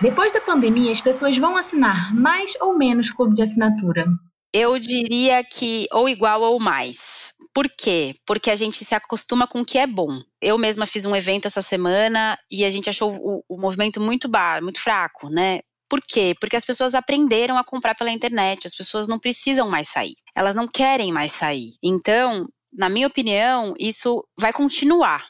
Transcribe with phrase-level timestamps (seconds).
[0.00, 4.06] Depois da pandemia, as pessoas vão assinar mais ou menos clube de assinatura?
[4.52, 7.34] Eu diria que ou igual ou mais.
[7.52, 8.14] Por quê?
[8.26, 10.20] Porque a gente se acostuma com o que é bom.
[10.40, 14.26] Eu mesma fiz um evento essa semana e a gente achou o, o movimento muito
[14.26, 15.60] bar, muito fraco, né?
[15.86, 16.34] Por quê?
[16.40, 20.54] Porque as pessoas aprenderam a comprar pela internet, as pessoas não precisam mais sair, elas
[20.54, 21.74] não querem mais sair.
[21.82, 25.29] Então, na minha opinião, isso vai continuar.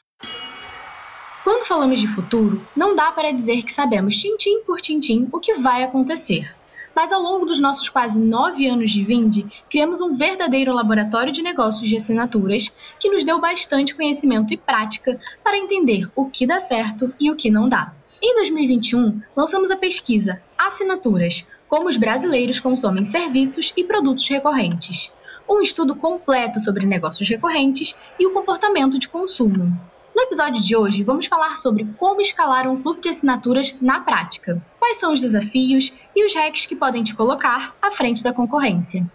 [1.43, 5.55] Quando falamos de futuro, não dá para dizer que sabemos tintim por tintim o que
[5.55, 6.55] vai acontecer.
[6.95, 11.43] Mas ao longo dos nossos quase nove anos de Vinde, criamos um verdadeiro laboratório de
[11.43, 16.61] negócios de assinaturas que nos deu bastante conhecimento e prática para entender o que dá
[16.61, 17.95] certo e o que não dá.
[18.23, 25.11] Em 2021, lançamos a pesquisa Assinaturas: Como os brasileiros consomem serviços e produtos recorrentes.
[25.49, 29.75] Um estudo completo sobre negócios recorrentes e o comportamento de consumo.
[30.15, 34.61] No episódio de hoje, vamos falar sobre como escalar um clube de assinaturas na prática.
[34.79, 39.09] Quais são os desafios e os hacks que podem te colocar à frente da concorrência.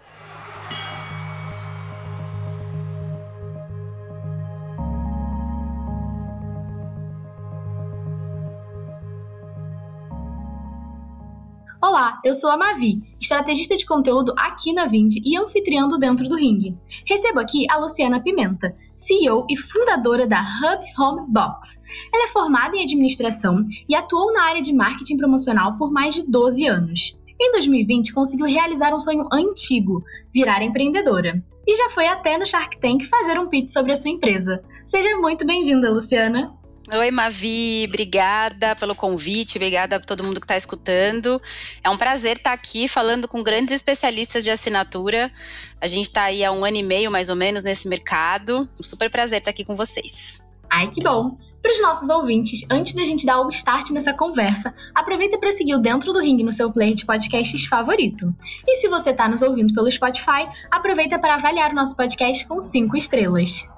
[11.78, 16.28] Olá, eu sou a Mavi, estrategista de conteúdo aqui na Vind e anfitriã do Dentro
[16.28, 16.76] do Ring.
[17.06, 21.80] Recebo aqui a Luciana Pimenta, CEO e fundadora da Hub Home Box.
[22.12, 26.22] Ela é formada em administração e atuou na área de marketing promocional por mais de
[26.22, 27.16] 12 anos.
[27.40, 30.02] Em 2020, conseguiu realizar um sonho antigo,
[30.32, 31.44] virar empreendedora.
[31.66, 34.62] E já foi até no Shark Tank fazer um pitch sobre a sua empresa.
[34.86, 36.54] Seja muito bem-vinda, Luciana.
[36.88, 41.42] Oi, Mavi, obrigada pelo convite, obrigada a todo mundo que está escutando.
[41.82, 45.32] É um prazer estar aqui falando com grandes especialistas de assinatura.
[45.80, 48.68] A gente está aí há um ano e meio, mais ou menos, nesse mercado.
[48.78, 50.40] Um super prazer estar aqui com vocês.
[50.70, 51.36] Ai, que bom!
[51.60, 55.74] Para os nossos ouvintes, antes da gente dar o start nessa conversa, aproveita para seguir
[55.74, 58.32] o Dentro do Ring no seu player de podcasts favorito.
[58.64, 62.60] E se você está nos ouvindo pelo Spotify, aproveita para avaliar o nosso podcast com
[62.60, 63.68] 5 estrelas.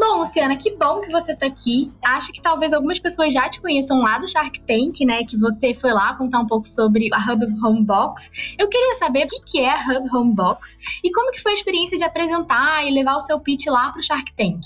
[0.00, 1.92] Bom, Luciana, que bom que você está aqui.
[2.00, 5.24] Acho que talvez algumas pessoas já te conheçam lá do Shark Tank, né?
[5.24, 8.30] Que você foi lá contar um pouco sobre a Hub Home Box.
[8.58, 11.54] Eu queria saber o que é a Hub Home Box e como que foi a
[11.54, 14.62] experiência de apresentar e levar o seu pitch lá para o Shark Tank.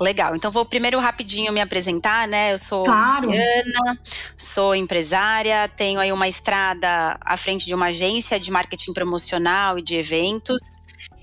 [0.00, 2.52] Legal, então vou primeiro rapidinho me apresentar, né?
[2.52, 3.28] Eu sou claro.
[3.28, 4.00] Luciana,
[4.36, 9.82] sou empresária, tenho aí uma estrada à frente de uma agência de marketing promocional e
[9.82, 10.60] de eventos.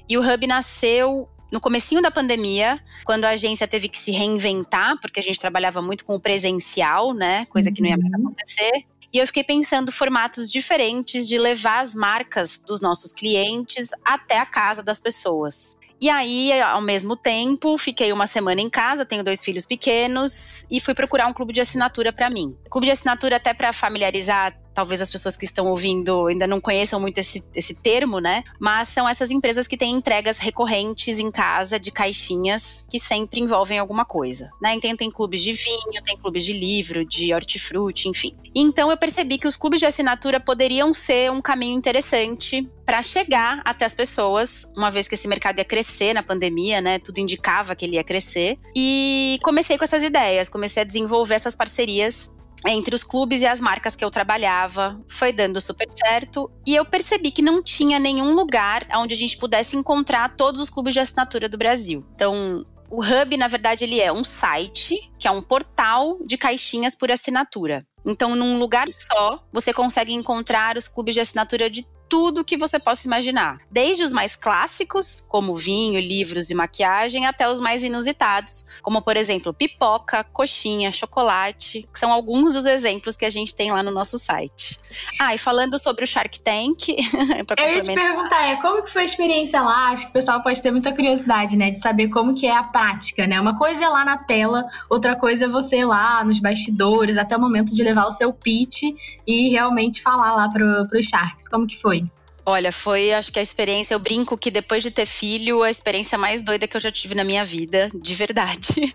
[0.07, 4.99] E o Hub nasceu no comecinho da pandemia, quando a agência teve que se reinventar,
[4.99, 7.45] porque a gente trabalhava muito com o presencial, né?
[7.45, 7.75] Coisa uhum.
[7.75, 8.27] que não ia mais uhum.
[8.27, 8.85] acontecer.
[9.13, 14.45] E eu fiquei pensando formatos diferentes de levar as marcas dos nossos clientes até a
[14.45, 15.77] casa das pessoas.
[15.99, 20.79] E aí, ao mesmo tempo, fiquei uma semana em casa, tenho dois filhos pequenos e
[20.79, 22.57] fui procurar um clube de assinatura para mim.
[22.71, 26.99] Clube de assinatura até para familiarizar talvez as pessoas que estão ouvindo ainda não conheçam
[26.99, 28.43] muito esse, esse termo, né?
[28.59, 33.79] Mas são essas empresas que têm entregas recorrentes em casa de caixinhas que sempre envolvem
[33.79, 34.73] alguma coisa, né?
[34.75, 38.35] Então tem clubes de vinho, tem clubes de livro, de hortifruti, enfim.
[38.53, 43.61] Então eu percebi que os clubes de assinatura poderiam ser um caminho interessante para chegar
[43.63, 46.99] até as pessoas, uma vez que esse mercado ia crescer na pandemia, né?
[46.99, 48.57] Tudo indicava que ele ia crescer.
[48.75, 52.35] E comecei com essas ideias, comecei a desenvolver essas parcerias
[52.67, 56.49] entre os clubes e as marcas que eu trabalhava, foi dando super certo.
[56.65, 60.69] E eu percebi que não tinha nenhum lugar onde a gente pudesse encontrar todos os
[60.69, 62.05] clubes de assinatura do Brasil.
[62.15, 66.93] Então, o Hub, na verdade, ele é um site, que é um portal de caixinhas
[66.93, 67.87] por assinatura.
[68.05, 72.77] Então, num lugar só, você consegue encontrar os clubes de assinatura de tudo que você
[72.77, 73.61] possa imaginar.
[73.71, 79.15] Desde os mais clássicos, como vinho, livros e maquiagem, até os mais inusitados, como por
[79.15, 83.91] exemplo pipoca, coxinha, chocolate, que são alguns dos exemplos que a gente tem lá no
[83.91, 84.77] nosso site.
[85.19, 86.89] Ah, e falando sobre o Shark Tank.
[87.57, 89.89] Eu ia te perguntar, é, como que foi a experiência lá?
[89.89, 91.71] Acho que o pessoal pode ter muita curiosidade, né?
[91.71, 93.39] De saber como que é a prática, né?
[93.39, 97.41] Uma coisa é lá na tela, outra coisa é você lá nos bastidores, até o
[97.41, 98.83] momento de levar o seu pitch
[99.25, 101.47] e realmente falar lá pro, pro Sharks.
[101.47, 102.03] Como que foi?
[102.43, 106.17] Olha, foi, acho que a experiência, eu brinco que depois de ter filho, a experiência
[106.17, 108.67] mais doida que eu já tive na minha vida, de verdade.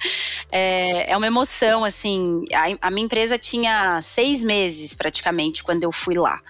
[0.51, 2.45] É, é uma emoção, assim.
[2.55, 6.41] A, a minha empresa tinha seis meses praticamente quando eu fui lá.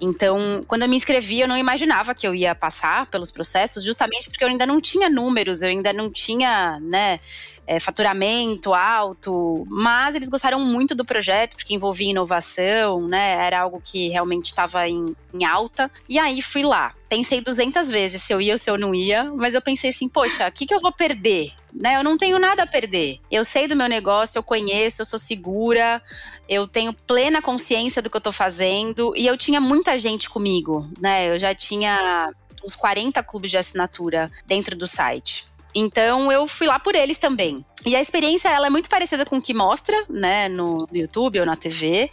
[0.00, 4.28] Então, quando eu me inscrevi, eu não imaginava que eu ia passar pelos processos, justamente
[4.28, 7.20] porque eu ainda não tinha números, eu ainda não tinha, né,
[7.66, 13.44] é, faturamento alto, mas eles gostaram muito do projeto, porque envolvia inovação, né?
[13.44, 15.90] Era algo que realmente estava em, em alta.
[16.08, 16.92] E aí fui lá.
[17.08, 20.08] Pensei 200 vezes se eu ia ou se eu não ia, mas eu pensei assim,
[20.08, 21.52] poxa, o que, que eu vou perder?
[21.74, 23.18] Né, eu não tenho nada a perder.
[23.30, 26.02] Eu sei do meu negócio, eu conheço, eu sou segura,
[26.46, 30.86] eu tenho plena consciência do que eu tô fazendo e eu tinha muita gente comigo,
[31.00, 31.30] né?
[31.30, 32.30] Eu já tinha
[32.64, 35.46] uns 40 clubes de assinatura dentro do site.
[35.74, 37.64] Então eu fui lá por eles também.
[37.84, 41.46] E a experiência ela é muito parecida com o que mostra, né, no YouTube ou
[41.46, 42.10] na TV.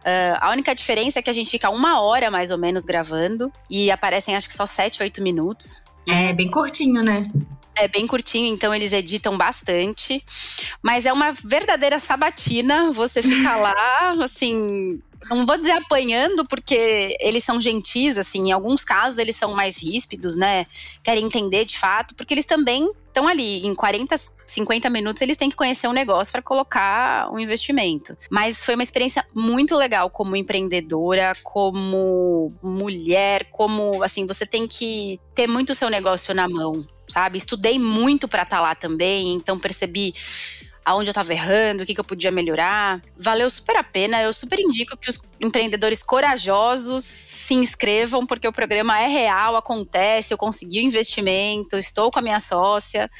[0.00, 2.84] Uh, ah, a única diferença é que a gente fica uma hora mais ou menos
[2.84, 5.84] gravando e aparecem acho que só 7, 8 minutos.
[6.06, 7.30] É bem curtinho, né?
[7.76, 10.24] É bem curtinho, então eles editam bastante.
[10.82, 12.90] Mas é uma verdadeira sabatina.
[12.90, 15.00] Você fica lá, assim,
[15.36, 19.76] não vou dizer apanhando, porque eles são gentis, assim, em alguns casos eles são mais
[19.76, 20.66] ríspidos, né?
[21.02, 24.14] Querem entender de fato, porque eles também estão ali, em 40,
[24.46, 28.16] 50 minutos, eles têm que conhecer um negócio para colocar um investimento.
[28.30, 35.18] Mas foi uma experiência muito legal como empreendedora, como mulher, como, assim, você tem que
[35.34, 37.38] ter muito o seu negócio na mão, sabe?
[37.38, 40.14] Estudei muito para estar tá lá também, então percebi
[40.88, 43.02] aonde eu estava errando, o que, que eu podia melhorar.
[43.18, 44.22] Valeu super a pena.
[44.22, 50.32] Eu super indico que os empreendedores corajosos se inscrevam, porque o programa é real, acontece,
[50.32, 53.10] eu consegui o investimento, estou com a minha sócia.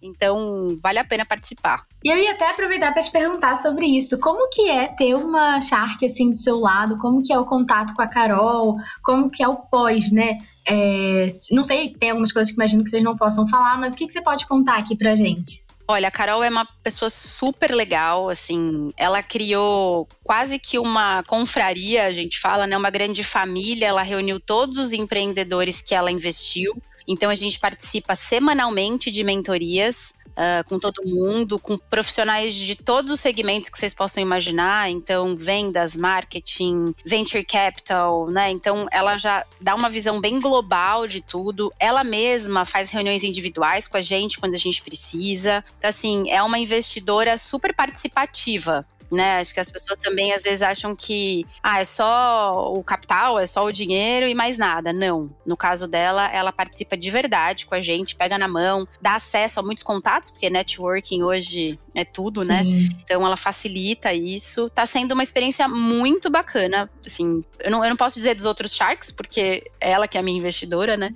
[0.00, 1.84] Então, vale a pena participar.
[2.04, 4.16] E eu ia até aproveitar para te perguntar sobre isso.
[4.18, 6.98] Como que é ter uma Shark assim do seu lado?
[6.98, 8.76] Como que é o contato com a Carol?
[9.02, 10.38] Como que é o pós, né?
[10.68, 13.96] É, não sei, tem algumas coisas que imagino que vocês não possam falar, mas o
[13.96, 15.66] que, que você pode contar aqui pra gente?
[15.90, 22.04] Olha, a Carol é uma pessoa super legal, assim, ela criou quase que uma confraria,
[22.04, 26.76] a gente fala, né, uma grande família, ela reuniu todos os empreendedores que ela investiu.
[27.08, 33.10] Então a gente participa semanalmente de mentorias uh, com todo mundo, com profissionais de todos
[33.10, 34.88] os segmentos que vocês possam imaginar.
[34.88, 38.50] Então, vendas, marketing, venture capital, né?
[38.50, 41.72] Então, ela já dá uma visão bem global de tudo.
[41.78, 45.64] Ela mesma faz reuniões individuais com a gente quando a gente precisa.
[45.78, 49.38] Então, assim, é uma investidora super participativa né?
[49.38, 53.46] Acho que as pessoas também às vezes acham que ah, é só o capital, é
[53.46, 54.92] só o dinheiro e mais nada.
[54.92, 55.30] Não.
[55.44, 59.60] No caso dela, ela participa de verdade com a gente, pega na mão, dá acesso
[59.60, 62.62] a muitos contatos, porque networking hoje é tudo, né?
[62.62, 62.72] Sim.
[62.72, 62.88] né?
[63.04, 64.68] Então ela facilita isso.
[64.70, 66.90] Tá sendo uma experiência muito bacana.
[67.04, 70.20] Assim, eu não, eu não posso dizer dos outros Sharks, porque é ela que é
[70.20, 71.12] a minha investidora, né?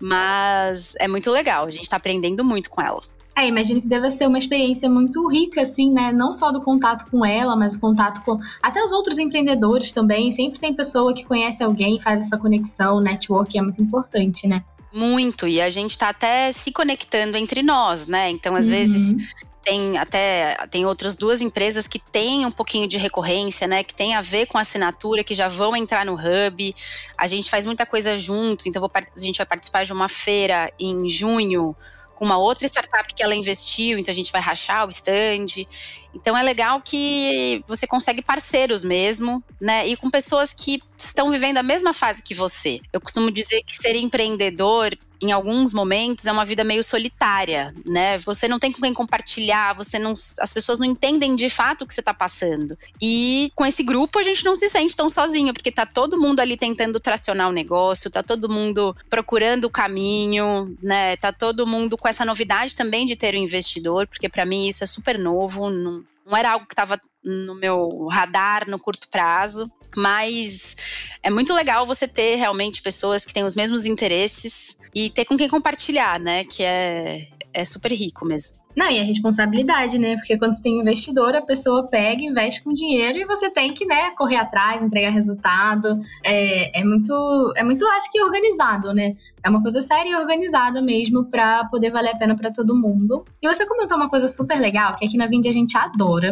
[0.00, 3.00] Mas é muito legal, a gente tá aprendendo muito com ela.
[3.36, 6.12] É, imagino que deve ser uma experiência muito rica, assim, né?
[6.12, 10.30] Não só do contato com ela, mas o contato com até os outros empreendedores também.
[10.30, 14.64] Sempre tem pessoa que conhece alguém, faz essa conexão, o network é muito importante, né?
[14.92, 18.30] Muito, e a gente tá até se conectando entre nós, né?
[18.30, 18.72] Então, às uhum.
[18.72, 19.34] vezes,
[19.64, 23.82] tem até tem outras duas empresas que têm um pouquinho de recorrência, né?
[23.82, 26.74] Que tem a ver com assinatura, que já vão entrar no hub.
[27.18, 30.72] A gente faz muita coisa juntos, então vou, a gente vai participar de uma feira
[30.78, 31.74] em junho
[32.14, 35.66] com uma outra startup que ela investiu, então a gente vai rachar o stand.
[36.14, 39.86] Então é legal que você consegue parceiros mesmo, né?
[39.86, 42.80] E com pessoas que estão vivendo a mesma fase que você.
[42.92, 48.18] Eu costumo dizer que ser empreendedor em alguns momentos é uma vida meio solitária, né?
[48.18, 51.86] Você não tem com quem compartilhar, você não, as pessoas não entendem de fato o
[51.86, 52.76] que você está passando.
[53.00, 56.40] E com esse grupo a gente não se sente tão sozinho, porque tá todo mundo
[56.40, 61.16] ali tentando tracionar o negócio, tá todo mundo procurando o caminho, né?
[61.16, 64.84] Tá todo mundo com essa novidade também de ter um investidor, porque para mim isso
[64.84, 69.70] é super novo, não, não era algo que estava no meu radar no curto prazo,
[69.96, 70.76] mas
[71.22, 75.36] é muito legal você ter realmente pessoas que têm os mesmos interesses e ter com
[75.36, 76.44] quem compartilhar, né?
[76.44, 78.63] Que é, é super rico mesmo.
[78.76, 80.16] Não, e a responsabilidade, né?
[80.16, 83.84] Porque quando você tem investidor, a pessoa pega, investe com dinheiro e você tem que,
[83.86, 86.00] né, correr atrás, entregar resultado.
[86.24, 89.16] É, é muito, é muito, acho que organizado, né?
[89.44, 93.24] É uma coisa séria e organizada mesmo para poder valer a pena para todo mundo.
[93.42, 96.30] E você comentou uma coisa super legal, que aqui na Vind a gente adora,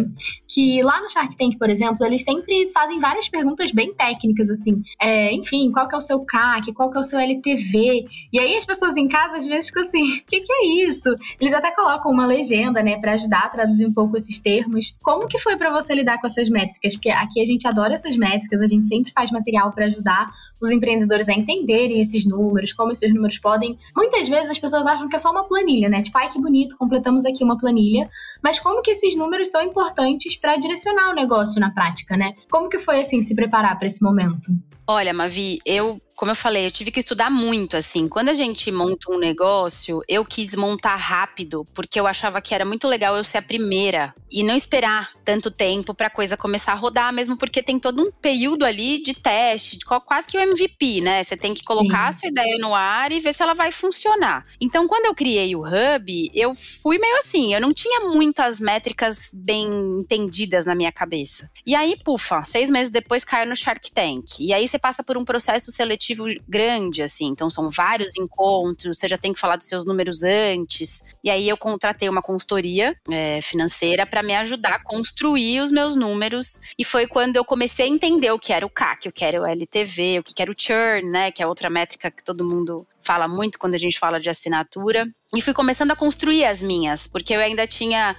[0.49, 4.82] que lá no Shark Tank, por exemplo, eles sempre fazem várias perguntas bem técnicas, assim.
[5.00, 8.06] É, enfim, qual que é o seu CAC, qual que é o seu LTV?
[8.32, 11.14] E aí as pessoas em casa às vezes ficam assim, o que, que é isso?
[11.38, 14.96] Eles até colocam uma legenda, né, para ajudar a traduzir um pouco esses termos.
[15.02, 16.94] Como que foi para você lidar com essas métricas?
[16.94, 20.30] Porque aqui a gente adora essas métricas, a gente sempre faz material para ajudar
[20.62, 23.76] os empreendedores a entenderem esses números, como esses números podem.
[23.96, 26.02] Muitas vezes as pessoas acham que é só uma planilha, né?
[26.02, 28.08] Tipo, ai que bonito, completamos aqui uma planilha.
[28.42, 32.34] Mas como que esses números são importantes para direcionar o negócio na prática, né?
[32.50, 34.50] Como que foi assim se preparar para esse momento?
[34.87, 38.08] Olha, Mavi, eu como eu falei, eu tive que estudar muito, assim.
[38.08, 42.64] Quando a gente monta um negócio, eu quis montar rápido, porque eu achava que era
[42.64, 46.72] muito legal eu ser a primeira e não esperar tanto tempo para a coisa começar
[46.72, 50.40] a rodar, mesmo porque tem todo um período ali de teste, de quase que o
[50.40, 51.25] MVP, né?
[51.25, 52.08] Você tem que colocar Sim.
[52.08, 54.46] a sua ideia no ar e ver se ela vai funcionar.
[54.61, 58.00] Então, quando eu criei o Hub, eu fui meio assim, eu não tinha
[58.32, 59.68] muitas métricas bem
[60.00, 61.50] entendidas na minha cabeça.
[61.66, 64.40] E aí, pufa, seis meses depois caiu no Shark Tank.
[64.40, 67.26] E aí você passa por um processo seletivo grande, assim.
[67.26, 71.04] Então, são vários encontros, você já tem que falar dos seus números antes.
[71.22, 75.94] E aí, eu contratei uma consultoria é, financeira para me ajudar a construir os meus
[75.94, 76.62] números.
[76.78, 79.42] E foi quando eu comecei a entender o que era o CAC, o que era
[79.42, 81.30] o LTV, o que era o churn, né?
[81.30, 85.06] Que é outra métrica que todo mundo fala muito quando a gente fala de assinatura.
[85.35, 88.14] E fui começando a construir as minhas, porque eu ainda tinha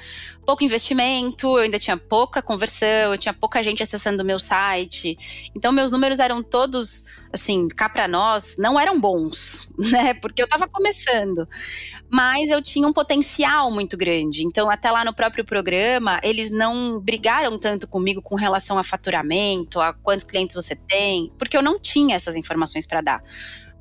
[0.48, 5.52] pouco investimento, eu ainda tinha pouca conversão, eu tinha pouca gente acessando o meu site.
[5.56, 10.16] Então, meus números eram todos, assim, cá para nós, não eram bons, né?
[10.16, 11.48] Porque eu estava começando.
[12.10, 14.44] Mas eu tinha um potencial muito grande.
[14.44, 19.80] Então, até lá no próprio programa, eles não brigaram tanto comigo com relação a faturamento,
[19.80, 23.24] a quantos clientes você tem, porque eu não tinha essas informações para dar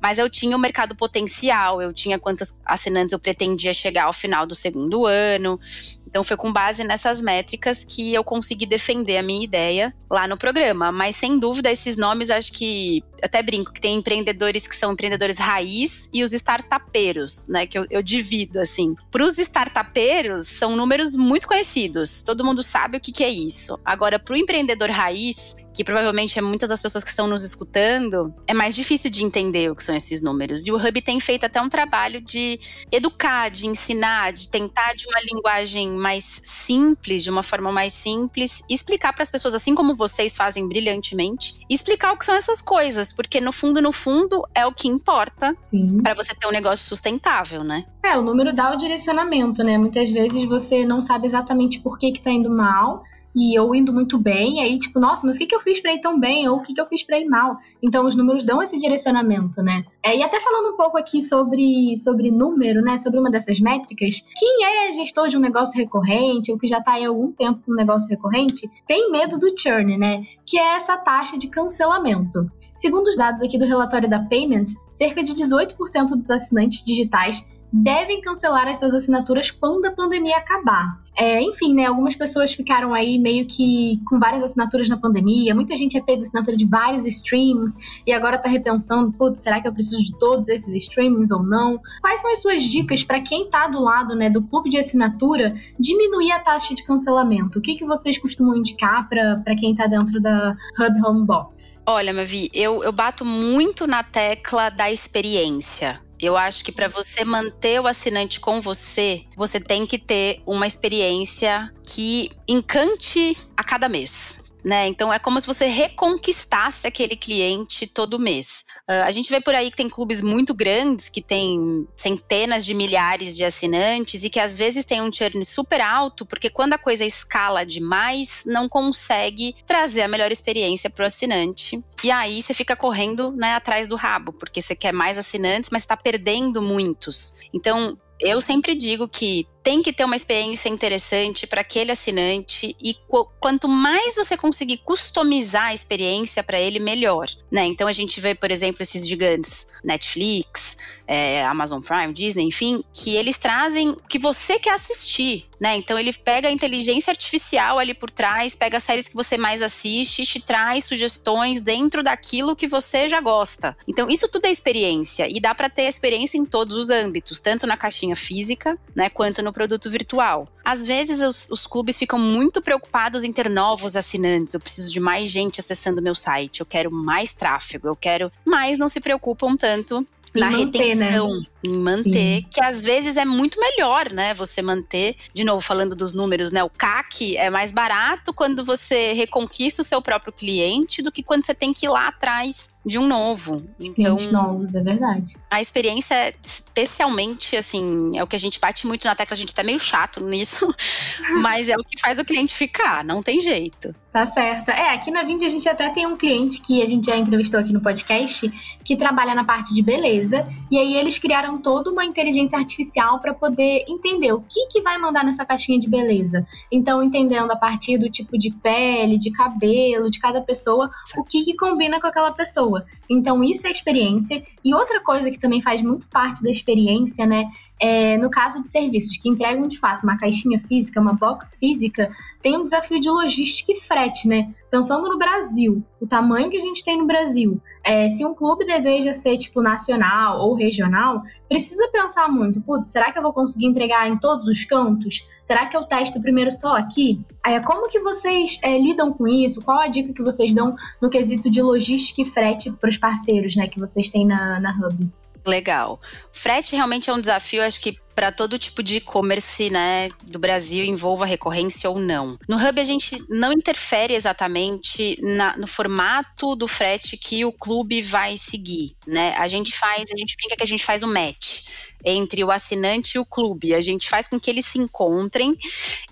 [0.03, 4.45] mas eu tinha o mercado potencial, eu tinha quantas assinantes eu pretendia chegar ao final
[4.45, 5.57] do segundo ano.
[6.05, 10.37] Então foi com base nessas métricas que eu consegui defender a minha ideia lá no
[10.37, 10.91] programa.
[10.91, 15.37] Mas sem dúvida, esses nomes acho que até brinco que tem empreendedores que são empreendedores
[15.37, 17.65] raiz e os startupeiros, né?
[17.65, 18.95] Que eu, eu divido assim.
[19.09, 22.21] Para os startupeiros, são números muito conhecidos.
[22.21, 23.79] Todo mundo sabe o que, que é isso.
[23.85, 28.33] Agora, para o empreendedor raiz, que provavelmente é muitas das pessoas que estão nos escutando,
[28.47, 30.67] é mais difícil de entender o que são esses números.
[30.67, 32.59] E o Hub tem feito até um trabalho de
[32.91, 38.63] educar, de ensinar, de tentar de uma linguagem mais simples, de uma forma mais simples,
[38.69, 43.11] explicar para as pessoas, assim como vocês fazem brilhantemente, explicar o que são essas coisas,
[43.11, 45.55] porque no fundo, no fundo, é o que importa
[46.03, 47.85] para você ter um negócio sustentável, né?
[48.03, 49.77] É, o número dá o direcionamento, né?
[49.77, 53.03] Muitas vezes você não sabe exatamente por que, que tá indo mal,
[53.35, 55.93] e eu indo muito bem, aí tipo, nossa, mas o que, que eu fiz pra
[55.93, 56.47] ir tão bem?
[56.47, 57.57] Ou o que, que eu fiz pra ir mal?
[57.81, 59.83] Então os números dão esse direcionamento, né?
[60.03, 62.97] É, e até falando um pouco aqui sobre, sobre número, né?
[62.97, 66.93] Sobre uma dessas métricas, quem é gestor de um negócio recorrente, ou que já tá
[66.93, 70.23] aí há algum tempo com um negócio recorrente, tem medo do churn, né?
[70.45, 72.49] Que é essa taxa de cancelamento.
[72.75, 77.43] Segundo os dados aqui do relatório da Payments, cerca de 18% dos assinantes digitais
[77.73, 81.01] devem cancelar as suas assinaturas quando a pandemia acabar.
[81.17, 85.75] É, enfim, né, algumas pessoas ficaram aí meio que com várias assinaturas na pandemia, muita
[85.75, 87.75] gente fez assinatura de vários streamings
[88.05, 91.79] e agora tá repensando, putz, será que eu preciso de todos esses streamings ou não?
[92.01, 95.55] Quais são as suas dicas para quem tá do lado, né, do clube de assinatura
[95.79, 97.59] diminuir a taxa de cancelamento?
[97.59, 101.81] O que, que vocês costumam indicar para quem tá dentro da Hub Home Box?
[101.85, 106.01] Olha, Mavi, eu, eu bato muito na tecla da experiência.
[106.23, 110.65] Eu acho que para você manter o assinante com você, você tem que ter uma
[110.65, 114.39] experiência que encante a cada mês.
[114.63, 114.87] Né?
[114.87, 118.63] Então é como se você reconquistasse aquele cliente todo mês.
[118.89, 122.73] Uh, a gente vê por aí que tem clubes muito grandes, que tem centenas de
[122.73, 126.77] milhares de assinantes e que às vezes tem um churn super alto, porque quando a
[126.77, 131.81] coisa escala demais, não consegue trazer a melhor experiência para o assinante.
[132.03, 135.83] E aí você fica correndo né, atrás do rabo, porque você quer mais assinantes, mas
[135.83, 137.37] está perdendo muitos.
[137.53, 142.93] Então, eu sempre digo que tem que ter uma experiência interessante para aquele assinante e
[142.93, 147.65] qu quanto mais você conseguir customizar a experiência para ele, melhor, né?
[147.65, 150.77] Então a gente vê, por exemplo, esses gigantes Netflix,
[151.07, 155.75] é, Amazon Prime, Disney, enfim, que eles trazem o que você quer assistir, né?
[155.75, 159.61] Então ele pega a inteligência artificial ali por trás, pega as séries que você mais
[159.61, 163.75] assiste e te traz sugestões dentro daquilo que você já gosta.
[163.87, 167.67] Então isso tudo é experiência e dá para ter experiência em todos os âmbitos, tanto
[167.67, 170.47] na caixinha física, né, quanto no produto virtual.
[170.63, 174.53] Às vezes os, os clubes ficam muito preocupados em ter novos assinantes.
[174.53, 178.77] Eu preciso de mais gente acessando meu site, eu quero mais tráfego, eu quero, mas
[178.77, 181.05] não se preocupam tanto na manter, né?
[181.05, 181.45] retenção, né?
[181.63, 182.47] em manter, Sim.
[182.51, 184.33] que às vezes é muito melhor, né?
[184.33, 186.63] Você manter, de novo falando dos números, né?
[186.63, 191.45] O CAC é mais barato quando você reconquista o seu próprio cliente do que quando
[191.45, 193.63] você tem que ir lá atrás de um novo.
[193.79, 195.35] Então, Clientes novos, é verdade.
[195.49, 199.37] A experiência, é especialmente, assim, é o que a gente bate muito na tecla, a
[199.37, 200.73] gente tá meio chato nisso,
[201.41, 203.93] mas é o que faz o cliente ficar, não tem jeito.
[204.13, 204.69] Tá certo.
[204.69, 207.59] É, aqui na Vind a gente até tem um cliente que a gente já entrevistou
[207.59, 208.47] aqui no podcast,
[208.85, 213.33] que trabalha na parte de beleza, e aí eles criaram toda uma inteligência artificial para
[213.33, 216.45] poder entender o que, que vai mandar nessa caixinha de beleza.
[216.71, 221.43] Então, entendendo a partir do tipo de pele, de cabelo, de cada pessoa, o que,
[221.43, 222.85] que combina com aquela pessoa.
[223.09, 224.43] Então, isso é experiência.
[224.63, 227.49] E outra coisa que também faz muito parte da experiência, né?
[227.79, 232.15] É, no caso de serviços que entregam de fato uma caixinha física, uma box física,
[232.43, 234.53] tem um desafio de logística e frete, né?
[234.69, 238.65] Pensando no Brasil, o tamanho que a gente tem no Brasil, é, se um clube
[238.65, 243.67] deseja ser tipo nacional ou regional, precisa pensar muito, putz, será que eu vou conseguir
[243.67, 245.25] entregar em todos os cantos?
[245.45, 247.19] Será que eu testo primeiro só aqui?
[247.43, 249.63] Aí, como que vocês é, lidam com isso?
[249.63, 253.55] Qual a dica que vocês dão no quesito de logística e frete para os parceiros,
[253.55, 255.09] né, que vocês têm na, na Hub?
[255.45, 255.99] Legal.
[256.31, 260.85] Frete realmente é um desafio, acho que para todo tipo de e-commerce, né, do Brasil,
[260.85, 262.37] envolva recorrência ou não.
[262.47, 268.01] No Hub a gente não interfere exatamente na, no formato do frete que o clube
[268.01, 269.35] vai seguir, né?
[269.37, 271.65] A gente faz, a gente brinca que a gente faz o match
[272.03, 273.73] entre o assinante e o clube.
[273.73, 275.57] A gente faz com que eles se encontrem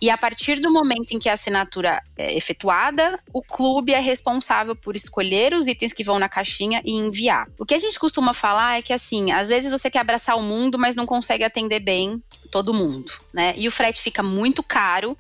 [0.02, 4.76] e a partir do momento em que a assinatura é efetuada, o clube é responsável
[4.76, 7.48] por escolher os itens que vão na caixinha e enviar.
[7.60, 10.42] O que a gente costuma falar é que assim, às vezes você quer abraçar o
[10.42, 12.22] mundo, mas não consegue atender bem
[12.52, 13.54] todo mundo, né?
[13.58, 15.18] E o frete fica muito caro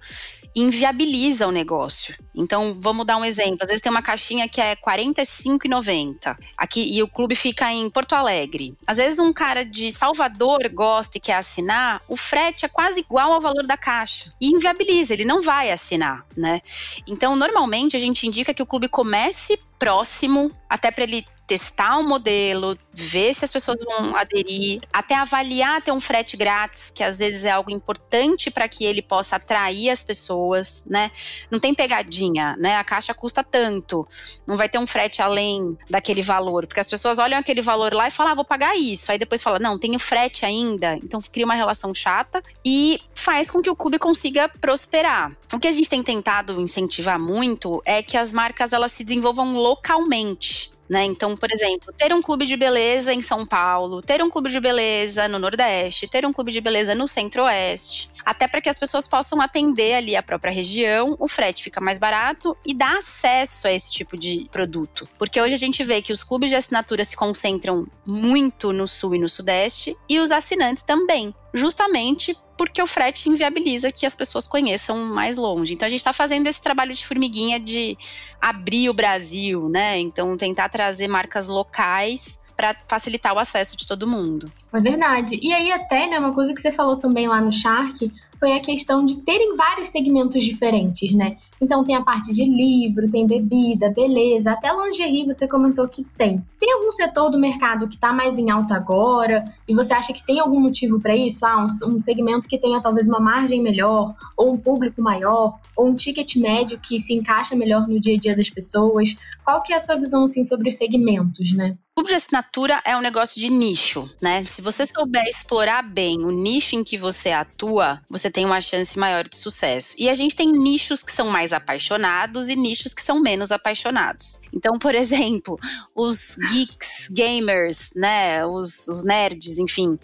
[0.55, 2.15] inviabiliza o negócio.
[2.35, 3.59] Então, vamos dar um exemplo.
[3.61, 6.37] Às vezes tem uma caixinha que é R$ 45,90.
[6.57, 8.75] Aqui e o clube fica em Porto Alegre.
[8.87, 13.33] Às vezes um cara de Salvador gosta e quer assinar, o frete é quase igual
[13.33, 14.33] ao valor da caixa.
[14.39, 16.61] E inviabiliza, ele não vai assinar, né?
[17.07, 22.03] Então, normalmente a gente indica que o clube comece próximo, até para ele testar o
[22.03, 27.19] modelo, ver se as pessoas vão aderir, até avaliar ter um frete grátis, que às
[27.19, 31.11] vezes é algo importante para que ele possa atrair as pessoas, né?
[31.49, 32.77] Não tem pegadinha, né?
[32.77, 34.07] A caixa custa tanto,
[34.47, 38.07] não vai ter um frete além daquele valor, porque as pessoas olham aquele valor lá
[38.07, 41.19] e falam, ah, vou pagar isso, aí depois fala, não, tem o frete ainda, então
[41.29, 45.35] cria uma relação chata e faz com que o clube consiga prosperar.
[45.51, 49.53] O que a gente tem tentado incentivar muito é que as marcas elas se desenvolvam
[49.53, 50.60] localmente.
[50.91, 51.05] Né?
[51.05, 54.59] Então, por exemplo, ter um clube de beleza em São Paulo, ter um clube de
[54.59, 59.07] beleza no Nordeste, ter um clube de beleza no Centro-Oeste, até para que as pessoas
[59.07, 63.71] possam atender ali a própria região, o frete fica mais barato e dá acesso a
[63.71, 65.07] esse tipo de produto.
[65.17, 69.15] Porque hoje a gente vê que os clubes de assinatura se concentram muito no Sul
[69.15, 74.47] e no Sudeste e os assinantes também, justamente porque o frete inviabiliza que as pessoas
[74.47, 75.73] conheçam mais longe.
[75.73, 77.97] Então a gente está fazendo esse trabalho de formiguinha de
[78.39, 79.99] abrir o Brasil, né?
[79.99, 84.51] Então tentar trazer marcas locais para facilitar o acesso de todo mundo.
[84.71, 85.39] É verdade.
[85.41, 88.59] E aí até, né, uma coisa que você falou também lá no Shark foi a
[88.59, 91.37] questão de terem vários segmentos diferentes, né?
[91.61, 96.43] Então tem a parte de livro, tem bebida, beleza, até lingerie você comentou que tem.
[96.59, 100.25] Tem algum setor do mercado que está mais em alta agora e você acha que
[100.25, 101.45] tem algum motivo para isso?
[101.45, 105.87] Ah, um, um, segmento que tenha talvez uma margem melhor, ou um público maior, ou
[105.87, 109.15] um ticket médio que se encaixa melhor no dia a dia das pessoas.
[109.43, 111.77] Qual que é a sua visão assim sobre os segmentos, né?
[111.93, 114.45] Clube de assinatura é um negócio de nicho, né?
[114.45, 118.97] Se você souber explorar bem o nicho em que você atua, você tem uma chance
[118.97, 119.93] maior de sucesso.
[119.99, 124.41] E a gente tem nichos que são mais apaixonados e nichos que são menos apaixonados.
[124.53, 125.59] Então, por exemplo,
[125.95, 129.97] os geeks, gamers, né, os, os nerds, enfim,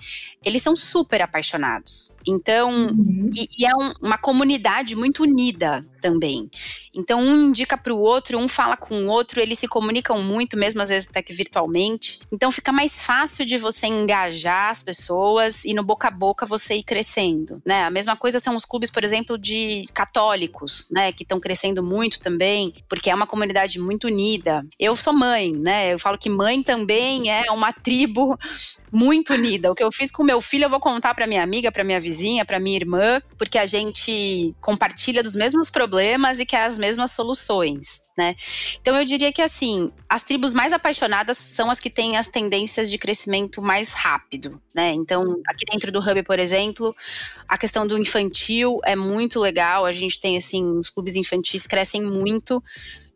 [0.44, 2.16] eles são super apaixonados.
[2.28, 3.32] Então, uhum.
[3.34, 6.50] e, e, é um, uma comunidade muito unida também.
[6.96, 10.58] Então, um indica para o outro, um fala com o outro, eles se comunicam muito,
[10.58, 12.20] mesmo às vezes até que virtualmente.
[12.32, 16.76] Então, fica mais fácil de você engajar as pessoas e no boca a boca você
[16.76, 17.84] ir crescendo, né?
[17.84, 22.20] A mesma coisa são os clubes, por exemplo, de católicos, né, que estão crescendo muito
[22.20, 24.66] também, porque é uma comunidade muito unida.
[24.80, 25.94] Eu sou mãe, né?
[25.94, 28.38] Eu falo que mãe também é uma tribo
[28.92, 29.72] muito unida.
[29.72, 32.00] O que eu fiz com meu filho, eu vou contar para minha amiga, para minha
[32.00, 37.12] vizinha, para minha irmã, porque a gente compartilha dos mesmos problemas e quer as mesmas
[37.12, 38.36] soluções né?
[38.82, 42.90] Então eu diria que assim, as tribos mais apaixonadas são as que têm as tendências
[42.90, 44.92] de crescimento mais rápido, né?
[44.94, 46.96] Então, aqui dentro do Hub, por exemplo,
[47.48, 49.86] a questão do infantil é muito legal.
[49.86, 52.62] A gente tem assim, os clubes infantis crescem muito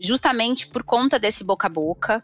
[0.01, 2.23] justamente por conta desse boca a boca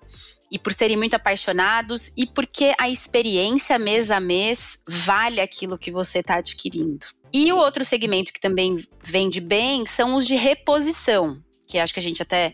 [0.51, 5.91] e por serem muito apaixonados e porque a experiência mês a mês vale aquilo que
[5.91, 7.07] você está adquirindo.
[7.33, 11.99] E o outro segmento que também vende bem são os de reposição, que acho que
[11.99, 12.53] a gente até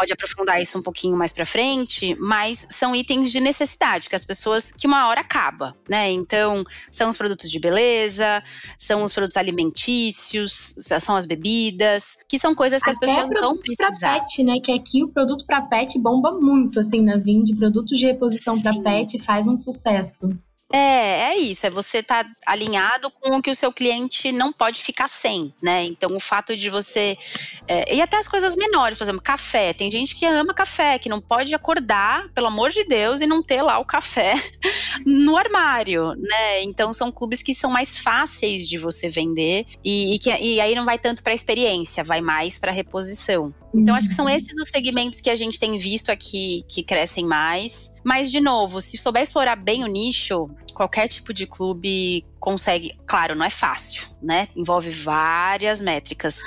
[0.00, 4.24] pode aprofundar isso um pouquinho mais para frente, mas são itens de necessidade que as
[4.24, 6.10] pessoas que uma hora acaba, né?
[6.10, 8.42] Então, são os produtos de beleza,
[8.78, 13.58] são os produtos alimentícios, são as bebidas, que são coisas que Até as pessoas vão
[13.58, 13.90] precisar.
[13.98, 14.54] Pra pet, né?
[14.64, 18.72] Que aqui o produto para pet bomba muito, assim, na Vind, produtos de reposição para
[18.80, 20.30] pet faz um sucesso.
[20.72, 21.66] É, é isso.
[21.66, 25.52] É você estar tá alinhado com o que o seu cliente não pode ficar sem,
[25.62, 25.84] né?
[25.84, 27.18] Então, o fato de você.
[27.66, 29.72] É, e até as coisas menores, por exemplo, café.
[29.72, 33.42] Tem gente que ama café, que não pode acordar, pelo amor de Deus, e não
[33.42, 34.34] ter lá o café
[35.04, 36.62] no armário, né?
[36.62, 40.74] Então, são clubes que são mais fáceis de você vender e, e, que, e aí
[40.74, 43.52] não vai tanto para experiência, vai mais para reposição.
[43.72, 44.30] Então, acho que são uhum.
[44.30, 47.92] esses os segmentos que a gente tem visto aqui que crescem mais.
[48.02, 50.50] Mas, de novo, se souber explorar bem o nicho,
[50.80, 52.98] qualquer tipo de clube consegue.
[53.06, 54.48] Claro, não é fácil, né?
[54.56, 56.42] Envolve várias métricas,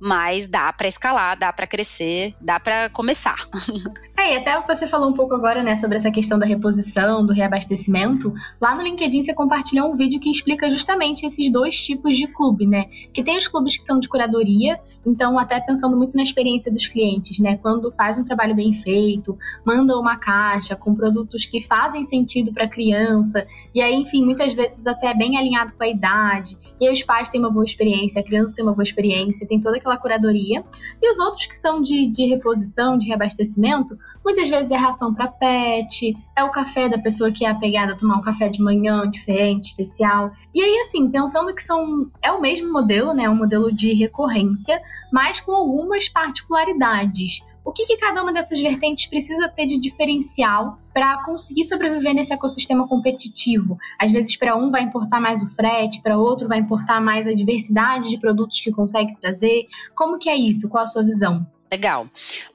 [0.00, 3.36] mas dá para escalar, dá para crescer, dá para começar.
[4.16, 7.32] É, e até você falou um pouco agora, né, sobre essa questão da reposição, do
[7.32, 8.32] reabastecimento.
[8.58, 12.64] Lá no LinkedIn você compartilhou um vídeo que explica justamente esses dois tipos de clube,
[12.64, 12.86] né?
[13.12, 16.86] Que tem os clubes que são de curadoria, então até pensando muito na experiência dos
[16.86, 17.58] clientes, né?
[17.58, 22.68] Quando faz um trabalho bem feito, manda uma caixa com produtos que fazem sentido para
[22.68, 26.56] criança, e aí, enfim, muitas vezes até bem alinhado com a idade.
[26.80, 29.60] E aí os pais têm uma boa experiência, a criança tem uma boa experiência, tem
[29.60, 30.64] toda aquela curadoria.
[31.02, 35.26] E os outros que são de, de reposição, de reabastecimento, muitas vezes é ração para
[35.26, 39.10] pet, é o café da pessoa que é apegada a tomar um café de manhã
[39.10, 40.30] diferente, especial.
[40.54, 41.84] E aí, assim, pensando que são
[42.22, 43.28] é o mesmo modelo, né?
[43.28, 44.80] Um modelo de recorrência,
[45.12, 50.78] mas com algumas particularidades o que, que cada uma dessas vertentes precisa ter de diferencial
[50.94, 53.76] para conseguir sobreviver nesse ecossistema competitivo.
[53.98, 57.34] Às vezes, para um vai importar mais o frete, para outro vai importar mais a
[57.34, 59.66] diversidade de produtos que consegue trazer.
[59.96, 60.68] Como que é isso?
[60.68, 61.44] Qual a sua visão?
[61.70, 62.06] Legal.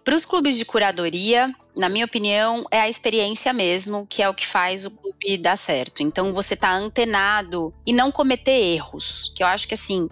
[0.06, 4.34] Para os clubes de curadoria, na minha opinião, é a experiência mesmo que é o
[4.34, 6.02] que faz o clube dar certo.
[6.02, 9.34] Então, você tá antenado e não cometer erros.
[9.36, 10.08] Que eu acho que assim,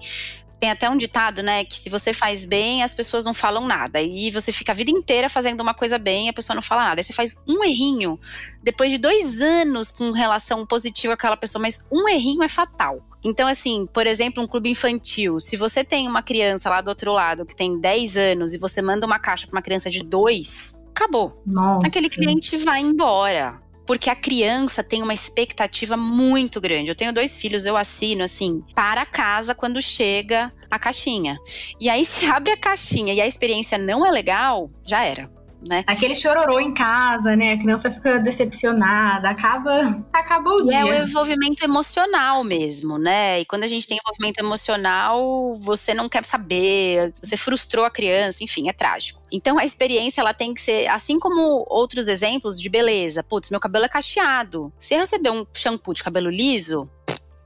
[0.60, 4.02] tem até um ditado, né, que se você faz bem, as pessoas não falam nada.
[4.02, 6.86] E você fica a vida inteira fazendo uma coisa bem e a pessoa não fala
[6.86, 7.00] nada.
[7.00, 8.20] Aí você faz um errinho,
[8.64, 13.04] depois de dois anos com relação positiva com aquela pessoa, mas um errinho é fatal.
[13.24, 17.12] Então, assim, por exemplo, um clube infantil, se você tem uma criança lá do outro
[17.12, 20.84] lado que tem 10 anos e você manda uma caixa para uma criança de 2,
[20.90, 21.42] acabou.
[21.46, 21.86] Nossa.
[21.86, 26.90] Aquele cliente vai embora porque a criança tem uma expectativa muito grande.
[26.90, 31.38] Eu tenho dois filhos, eu assino assim, para casa quando chega a caixinha.
[31.80, 35.37] E aí se abre a caixinha e a experiência não é legal, já era
[35.68, 35.84] né?
[35.86, 37.54] Aquele chororô em casa, né?
[37.54, 40.80] A criança fica decepcionada, acaba, acaba o dia.
[40.80, 43.42] É o envolvimento emocional mesmo, né?
[43.42, 48.44] E quando a gente tem envolvimento emocional, você não quer saber, você frustrou a criança,
[48.44, 49.22] enfim, é trágico.
[49.32, 53.24] Então a experiência ela tem que ser, assim como outros exemplos de beleza.
[53.24, 54.72] Putz, meu cabelo é cacheado.
[54.80, 56.90] Se eu receber um shampoo de cabelo liso,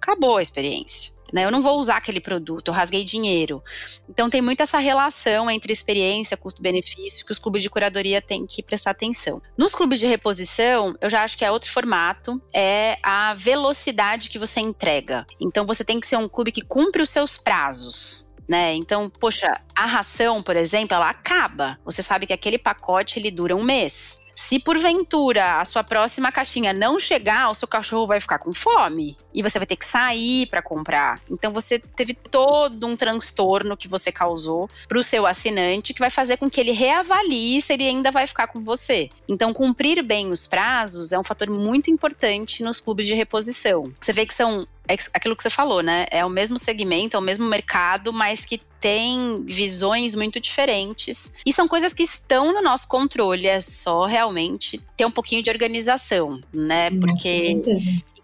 [0.02, 1.14] acabou a experiência.
[1.32, 1.46] Né?
[1.46, 3.64] Eu não vou usar aquele produto, eu rasguei dinheiro.
[4.10, 8.62] Então tem muito essa relação entre experiência, custo-benefício que os clubes de curadoria têm que
[8.62, 9.42] prestar atenção.
[9.58, 14.40] Nos clubes de reposição, eu já acho que é outro formato, é a velocidade que
[14.40, 15.26] você entrega.
[15.40, 18.30] Então você tem que ser um clube que cumpre os seus prazos.
[18.48, 18.74] Né?
[18.74, 21.80] Então, poxa, a ração, por exemplo, ela acaba.
[21.86, 24.20] Você sabe que aquele pacote ele dura um mês.
[24.52, 29.16] Se porventura a sua próxima caixinha não chegar, o seu cachorro vai ficar com fome
[29.34, 31.22] e você vai ter que sair para comprar.
[31.30, 36.10] Então você teve todo um transtorno que você causou para o seu assinante que vai
[36.10, 39.10] fazer com que ele reavalie se ele ainda vai ficar com você.
[39.26, 43.94] Então cumprir bem os prazos é um fator muito importante nos clubes de reposição.
[44.02, 46.06] Você vê que são é aquilo que você falou, né?
[46.12, 51.36] É o mesmo segmento, é o mesmo mercado, mas que tem visões muito diferentes.
[51.46, 55.50] E são coisas que estão no nosso controle, é só realmente ter um pouquinho de
[55.52, 56.90] organização, né?
[56.90, 57.62] Porque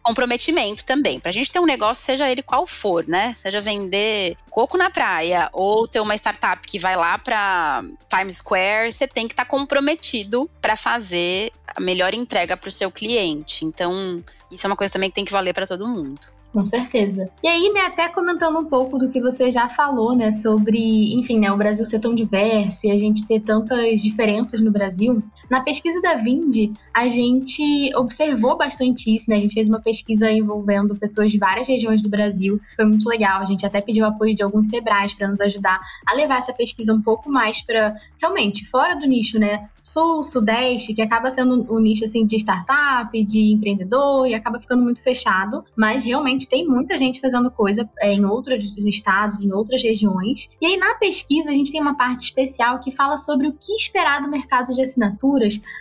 [0.07, 1.19] comprometimento também.
[1.19, 3.33] Pra gente ter um negócio, seja ele qual for, né?
[3.35, 8.91] Seja vender coco na praia ou ter uma startup que vai lá para Times Square,
[8.91, 13.65] você tem que estar tá comprometido para fazer a melhor entrega para o seu cliente.
[13.65, 16.36] Então, isso é uma coisa também que tem que valer para todo mundo.
[16.57, 17.29] Com certeza.
[17.43, 21.37] E aí, né, até comentando um pouco do que você já falou, né, sobre, enfim,
[21.37, 25.61] né, o Brasil ser tão diverso e a gente ter tantas diferenças no Brasil, Na
[25.61, 29.37] pesquisa da Vind, a gente observou bastante isso, né?
[29.37, 32.59] A gente fez uma pesquisa envolvendo pessoas de várias regiões do Brasil.
[32.75, 33.41] Foi muito legal.
[33.41, 36.93] A gente até pediu apoio de alguns Sebrais para nos ajudar a levar essa pesquisa
[36.93, 39.69] um pouco mais para realmente fora do nicho, né?
[39.81, 44.83] Sul, Sudeste, que acaba sendo um nicho assim de startup, de empreendedor e acaba ficando
[44.83, 49.81] muito fechado, mas realmente tem muita gente fazendo coisa é, em outros estados, em outras
[49.81, 50.49] regiões.
[50.61, 53.73] E aí na pesquisa a gente tem uma parte especial que fala sobre o que
[53.73, 54.81] esperar do mercado de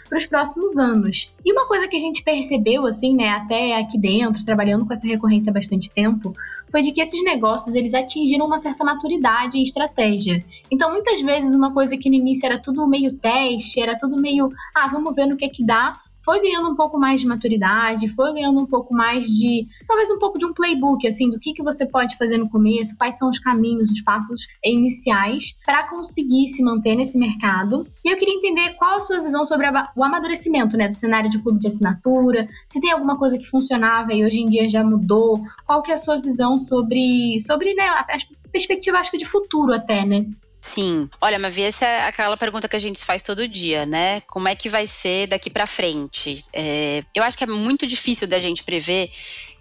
[0.09, 1.33] para os próximos anos.
[1.45, 5.07] E uma coisa que a gente percebeu assim, né, até aqui dentro, trabalhando com essa
[5.07, 6.35] recorrência há bastante tempo,
[6.71, 10.45] foi de que esses negócios eles atingiram uma certa maturidade e estratégia.
[10.71, 14.49] Então, muitas vezes, uma coisa que no início era tudo meio teste, era tudo meio,
[14.75, 18.09] ah, vamos ver no que é que dá, foi ganhando um pouco mais de maturidade,
[18.09, 21.53] foi ganhando um pouco mais de, talvez um pouco de um playbook, assim, do que,
[21.53, 26.49] que você pode fazer no começo, quais são os caminhos, os passos iniciais para conseguir
[26.49, 27.87] se manter nesse mercado.
[28.05, 31.39] E eu queria entender qual a sua visão sobre o amadurecimento, né, do cenário de
[31.39, 35.41] clube de assinatura, se tem alguma coisa que funcionava e hoje em dia já mudou,
[35.65, 38.05] qual que é a sua visão sobre, sobre né, a
[38.51, 40.27] perspectiva, acho que de futuro até, né?
[40.67, 41.09] Sim.
[41.21, 44.21] Olha, Mavi, essa é aquela pergunta que a gente faz todo dia, né?
[44.23, 46.45] Como é que vai ser daqui para frente?
[46.53, 49.11] É, eu acho que é muito difícil da gente prever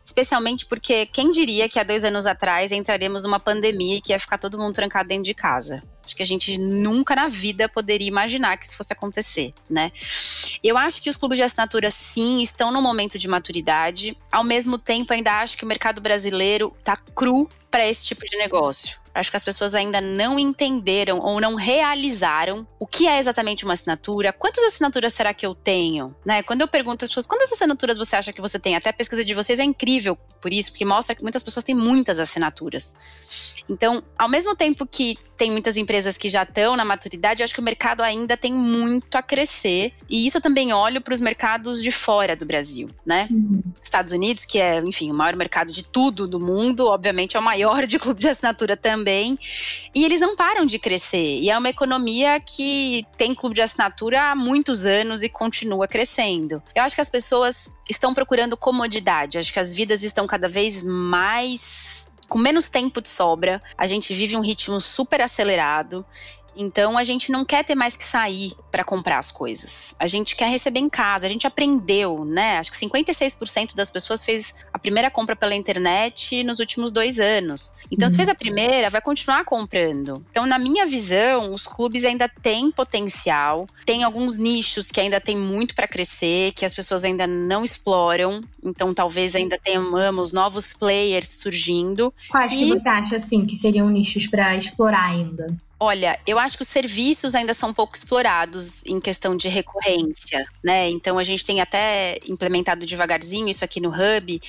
[0.03, 4.19] especialmente porque quem diria que há dois anos atrás entraremos numa pandemia e que ia
[4.19, 5.81] ficar todo mundo trancado dentro de casa.
[6.03, 9.91] Acho que a gente nunca na vida poderia imaginar que isso fosse acontecer, né?
[10.63, 14.15] Eu acho que os clubes de assinatura, sim, estão num momento de maturidade.
[14.31, 18.37] Ao mesmo tempo, ainda acho que o mercado brasileiro tá cru para esse tipo de
[18.37, 19.04] negócio.
[19.15, 23.73] Acho que as pessoas ainda não entenderam ou não realizaram o que é exatamente uma
[23.73, 26.43] assinatura, quantas assinaturas será que eu tenho, né?
[26.43, 28.93] Quando eu pergunto para as pessoas quantas assinaturas você acha que você tem, até a
[28.93, 32.95] pesquisa de vocês é incrível por isso, porque mostra que muitas pessoas têm muitas assinaturas.
[33.67, 37.53] Então, ao mesmo tempo que tem muitas empresas que já estão na maturidade, eu acho
[37.53, 39.91] que o mercado ainda tem muito a crescer.
[40.09, 43.27] E isso eu também olho para os mercados de fora do Brasil, né?
[43.31, 43.61] Uhum.
[43.83, 47.43] Estados Unidos, que é, enfim, o maior mercado de tudo do mundo, obviamente é o
[47.43, 49.04] maior de clube de assinatura também.
[49.93, 51.39] E eles não param de crescer.
[51.39, 56.61] E é uma economia que tem clube de assinatura há muitos anos e continua crescendo.
[56.73, 59.37] Eu acho que as pessoas estão procurando comodidade.
[59.37, 61.95] Acho que as vidas estão cada vez mais
[62.27, 66.05] com menos tempo de sobra, a gente vive um ritmo super acelerado
[66.55, 69.95] então a gente não quer ter mais que sair para comprar as coisas.
[69.99, 71.25] A gente quer receber em casa.
[71.25, 72.57] A gente aprendeu, né?
[72.57, 77.73] Acho que 56% das pessoas fez a primeira compra pela internet nos últimos dois anos.
[77.91, 80.23] Então, se fez a primeira, vai continuar comprando.
[80.29, 83.67] Então, na minha visão, os clubes ainda têm potencial.
[83.85, 88.41] Tem alguns nichos que ainda tem muito para crescer, que as pessoas ainda não exploram.
[88.63, 92.13] Então, talvez ainda tenhamos novos players surgindo.
[92.29, 92.57] Quais e...
[92.57, 95.47] que você acha assim que seriam nichos para explorar ainda?
[95.77, 100.89] Olha, eu acho que os serviços ainda são pouco explorados em questão de recorrência, né?
[100.89, 104.41] Então a gente tem até implementado devagarzinho isso aqui no Hub,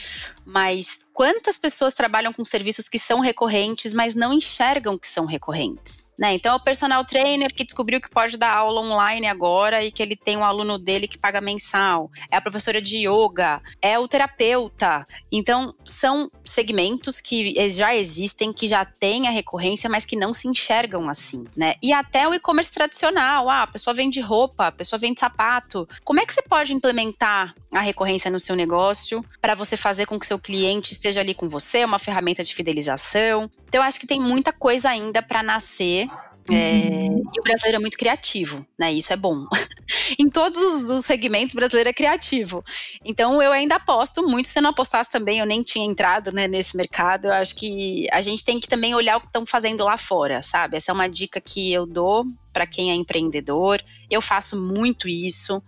[0.45, 6.09] mas quantas pessoas trabalham com serviços que são recorrentes, mas não enxergam que são recorrentes,
[6.17, 6.35] né?
[6.35, 10.03] Então é o personal trainer que descobriu que pode dar aula online agora e que
[10.03, 14.07] ele tem um aluno dele que paga mensal, é a professora de yoga, é o
[14.07, 15.05] terapeuta.
[15.33, 20.47] Então são segmentos que já existem, que já têm a recorrência, mas que não se
[20.47, 21.75] enxergam assim, né?
[21.83, 25.89] E até o e-commerce tradicional, ah, a pessoa vende roupa, a pessoa vende sapato.
[26.05, 30.19] Como é que você pode implementar a recorrência no seu negócio para você fazer com
[30.19, 33.51] que seu cliente esteja ali com você, uma ferramenta de fidelização?
[33.69, 36.09] Então, eu acho que tem muita coisa ainda para nascer
[36.51, 37.23] é, uhum.
[37.35, 38.93] e o brasileiro é muito criativo, né?
[38.93, 39.47] Isso é bom.
[40.19, 42.65] em todos os, os, segmentos, o brasileiro é criativo.
[43.05, 44.49] Então eu ainda aposto muito.
[44.49, 47.27] Se eu não apostasse também, eu nem tinha entrado né, nesse mercado.
[47.27, 50.43] Eu acho que a gente tem que também olhar o que estão fazendo lá fora,
[50.43, 50.77] sabe?
[50.77, 53.83] Essa é uma dica que eu dou para quem é empreendedor.
[54.11, 55.63] Eu faço muito isso.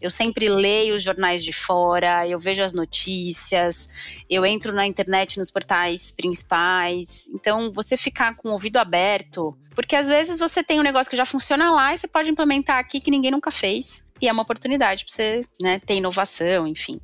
[0.00, 3.88] Eu sempre leio os jornais de fora, eu vejo as notícias,
[4.30, 7.28] eu entro na internet nos portais principais.
[7.34, 11.16] Então, você ficar com o ouvido aberto, porque às vezes você tem um negócio que
[11.16, 14.06] já funciona lá e você pode implementar aqui que ninguém nunca fez.
[14.20, 17.00] E é uma oportunidade para você né, ter inovação, enfim.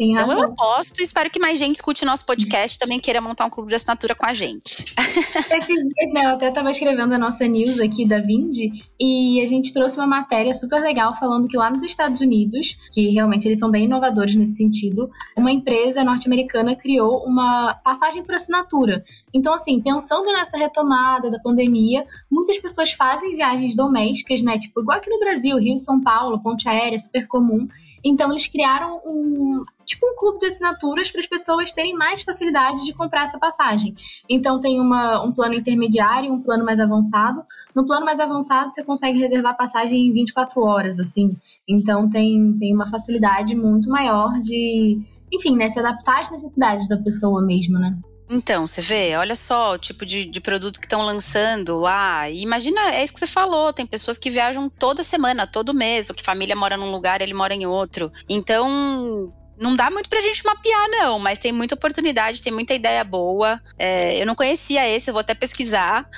[0.00, 3.20] Tem então eu aposto e espero que mais gente escute nosso podcast e também queira
[3.20, 4.94] montar um clube de assinatura com a gente.
[4.96, 8.56] Esses dias, né, eu até estava escrevendo a nossa news aqui da Vind
[8.98, 13.10] e a gente trouxe uma matéria super legal falando que lá nos Estados Unidos, que
[13.10, 19.04] realmente eles são bem inovadores nesse sentido, uma empresa norte-americana criou uma passagem por assinatura.
[19.34, 24.58] Então, assim, pensando nessa retomada da pandemia, muitas pessoas fazem viagens domésticas, né?
[24.58, 27.68] Tipo, igual aqui no Brasil, Rio, São Paulo, ponte aérea, super comum.
[28.04, 32.84] Então eles criaram um tipo um clube de assinaturas para as pessoas terem mais facilidade
[32.84, 33.94] de comprar essa passagem.
[34.28, 37.42] Então tem uma, um plano intermediário, um plano mais avançado.
[37.74, 41.30] No plano mais avançado você consegue reservar passagem em 24 horas, assim.
[41.68, 45.00] Então tem, tem uma facilidade muito maior de,
[45.32, 47.98] enfim, né, se adaptar às necessidades da pessoa mesmo, né?
[48.32, 52.30] Então, você vê, olha só o tipo de, de produto que estão lançando lá.
[52.30, 56.08] E imagina, é isso que você falou: tem pessoas que viajam toda semana, todo mês,
[56.08, 58.12] ou que família mora num lugar, ele mora em outro.
[58.28, 63.02] Então, não dá muito pra gente mapear, não, mas tem muita oportunidade, tem muita ideia
[63.02, 63.60] boa.
[63.76, 66.08] É, eu não conhecia esse, eu vou até pesquisar,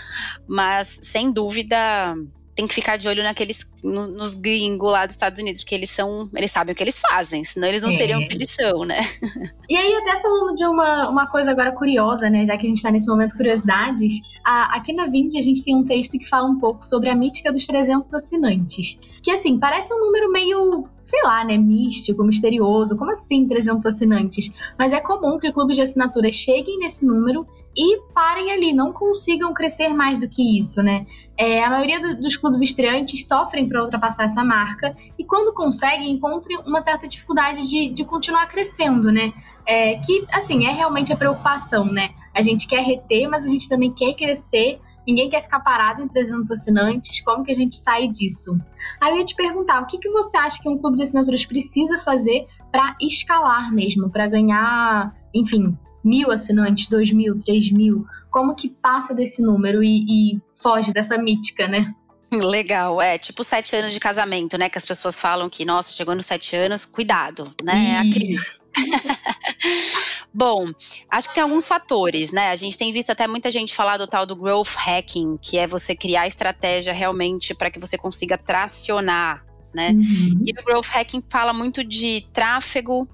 [0.47, 2.15] mas sem dúvida
[2.55, 5.91] tem que ficar de olho naqueles no, nos gringos lá dos Estados Unidos, porque eles
[5.91, 7.93] são, eles sabem o que eles fazem, senão eles não é.
[7.93, 9.01] seriam o que eles são, né?
[9.69, 12.45] E aí, até falando de uma, uma coisa agora curiosa, né?
[12.45, 15.75] Já que a gente tá nesse momento curiosidades, a, aqui na Vind a gente tem
[15.75, 19.01] um texto que fala um pouco sobre a mítica dos 300 assinantes.
[19.23, 22.99] Que assim, parece um número meio, sei lá, né, místico, misterioso.
[22.99, 24.53] Como assim 300 assinantes?
[24.79, 29.55] Mas é comum que clubes de assinatura cheguem nesse número e parem ali, não consigam
[29.55, 31.07] crescer mais do que isso, né?
[31.37, 36.11] É, a maioria do, dos clubes estreantes sofrem para ultrapassar essa marca e quando conseguem
[36.11, 39.33] encontram uma certa dificuldade de, de continuar crescendo, né?
[39.67, 42.11] É, que, assim, é realmente a preocupação, né?
[42.35, 44.81] A gente quer reter, mas a gente também quer crescer.
[45.07, 47.21] Ninguém quer ficar parado em 300 assinantes.
[47.25, 48.61] Como que a gente sai disso?
[49.01, 51.45] Aí eu ia te perguntar, o que, que você acha que um clube de assinaturas
[51.45, 58.07] precisa fazer para escalar mesmo, para ganhar, enfim, mil assinantes, dois mil, três mil?
[58.31, 61.93] Como que passa desse número e, e foge dessa mítica, né?
[62.33, 64.71] Legal, é tipo sete anos de casamento, né?
[64.71, 67.91] Que as pessoas falam que, nossa, chegou nos sete anos, cuidado, né?
[67.91, 68.59] É a crise.
[70.33, 70.73] Bom,
[71.11, 72.49] acho que tem alguns fatores, né?
[72.51, 75.67] A gente tem visto até muita gente falar do tal do growth hacking, que é
[75.67, 79.91] você criar estratégia realmente para que você consiga tracionar, né?
[79.91, 80.43] Uhum.
[80.47, 83.07] E o growth hacking fala muito de tráfego,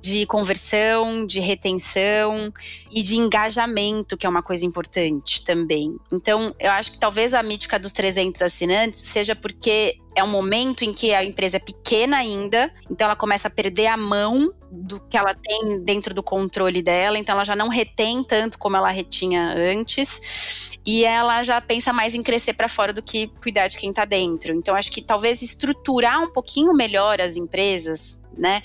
[0.00, 2.52] de conversão, de retenção
[2.90, 5.96] e de engajamento, que é uma coisa importante também.
[6.12, 10.84] Então, eu acho que talvez a mítica dos 300 assinantes seja porque é um momento
[10.84, 15.00] em que a empresa é pequena ainda, então ela começa a perder a mão do
[15.00, 18.90] que ela tem dentro do controle dela, então ela já não retém tanto como ela
[18.90, 23.78] retinha antes, e ela já pensa mais em crescer para fora do que cuidar de
[23.78, 24.52] quem está dentro.
[24.52, 28.62] Então acho que talvez estruturar um pouquinho melhor as empresas, né?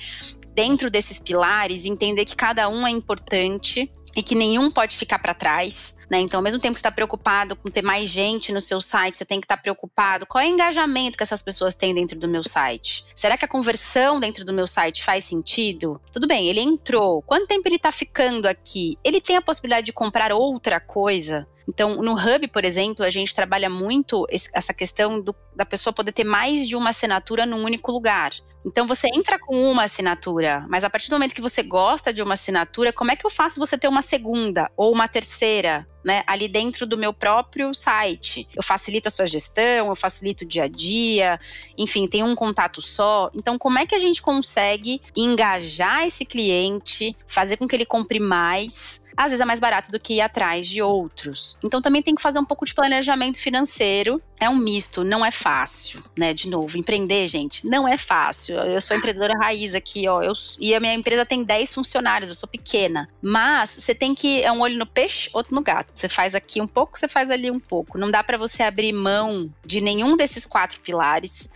[0.53, 5.33] Dentro desses pilares, entender que cada um é importante e que nenhum pode ficar para
[5.33, 5.97] trás.
[6.09, 6.19] Né?
[6.19, 9.25] Então, ao mesmo tempo que está preocupado com ter mais gente no seu site, você
[9.25, 12.27] tem que estar tá preocupado qual é o engajamento que essas pessoas têm dentro do
[12.27, 13.03] meu site.
[13.15, 15.99] Será que a conversão dentro do meu site faz sentido?
[16.11, 17.23] Tudo bem, ele entrou.
[17.23, 18.97] Quanto tempo ele está ficando aqui?
[19.03, 21.47] Ele tem a possibilidade de comprar outra coisa?
[21.67, 26.11] Então, no Hub, por exemplo, a gente trabalha muito essa questão do, da pessoa poder
[26.11, 28.31] ter mais de uma assinatura num único lugar.
[28.65, 32.21] Então, você entra com uma assinatura, mas a partir do momento que você gosta de
[32.21, 35.87] uma assinatura, como é que eu faço você ter uma segunda ou uma terceira?
[36.03, 38.45] Né, ali dentro do meu próprio site.
[38.53, 41.39] Eu facilito a sua gestão, eu facilito o dia a dia,
[41.77, 43.31] enfim, tem um contato só.
[43.33, 48.19] Então, como é que a gente consegue engajar esse cliente, fazer com que ele compre
[48.19, 51.57] mais às vezes é mais barato do que ir atrás de outros.
[51.63, 54.21] Então também tem que fazer um pouco de planejamento financeiro.
[54.39, 56.33] É um misto, não é fácil, né?
[56.33, 58.55] De novo, empreender, gente, não é fácil.
[58.55, 60.21] Eu sou empreendedora raiz aqui, ó.
[60.21, 63.07] Eu, e a minha empresa tem 10 funcionários, eu sou pequena.
[63.21, 64.41] Mas você tem que.
[64.41, 65.91] É um olho no peixe, outro no gato.
[65.93, 67.97] Você faz aqui um pouco, você faz ali um pouco.
[67.97, 71.49] Não dá para você abrir mão de nenhum desses quatro pilares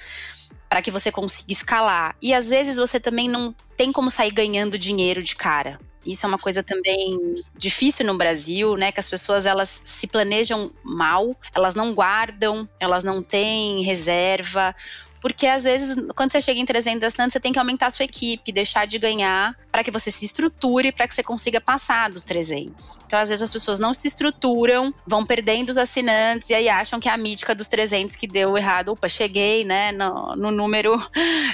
[0.69, 2.15] para que você consiga escalar.
[2.21, 5.79] E às vezes você também não tem como sair ganhando dinheiro de cara.
[6.11, 8.91] Isso é uma coisa também difícil no Brasil, né?
[8.91, 14.73] Que as pessoas elas se planejam mal, elas não guardam, elas não têm reserva
[15.21, 18.05] porque às vezes, quando você chega em 300 assinantes, você tem que aumentar a sua
[18.05, 22.23] equipe, deixar de ganhar, para que você se estruture, para que você consiga passar dos
[22.23, 23.01] 300.
[23.05, 26.99] Então, às vezes, as pessoas não se estruturam, vão perdendo os assinantes e aí acham
[26.99, 28.89] que é a mítica dos 300 que deu errado.
[28.89, 30.97] Opa, cheguei, né, no, no número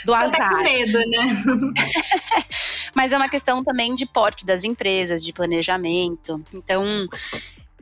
[0.06, 0.38] do azar.
[0.38, 1.43] Tá com medo, né?
[2.93, 6.41] Mas é uma questão também de porte das empresas, de planejamento.
[6.54, 7.08] Então,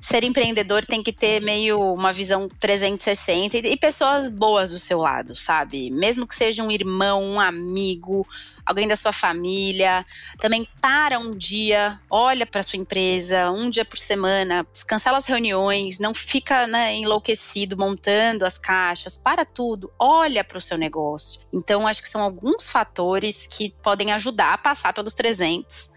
[0.01, 5.35] ser empreendedor tem que ter meio uma visão 360 e, pessoas boas do seu lado,
[5.35, 5.91] sabe?
[5.91, 8.27] Mesmo que seja um irmão, um amigo,
[8.65, 10.03] alguém da sua família.
[10.39, 15.99] Também para um dia, olha para sua empresa, um dia por semana, cancela as reuniões,
[15.99, 21.41] não fica né, enlouquecido montando as caixas, para tudo, olha para o seu negócio.
[21.53, 25.90] Então, acho que são alguns fatores que podem ajudar a passar pelos 300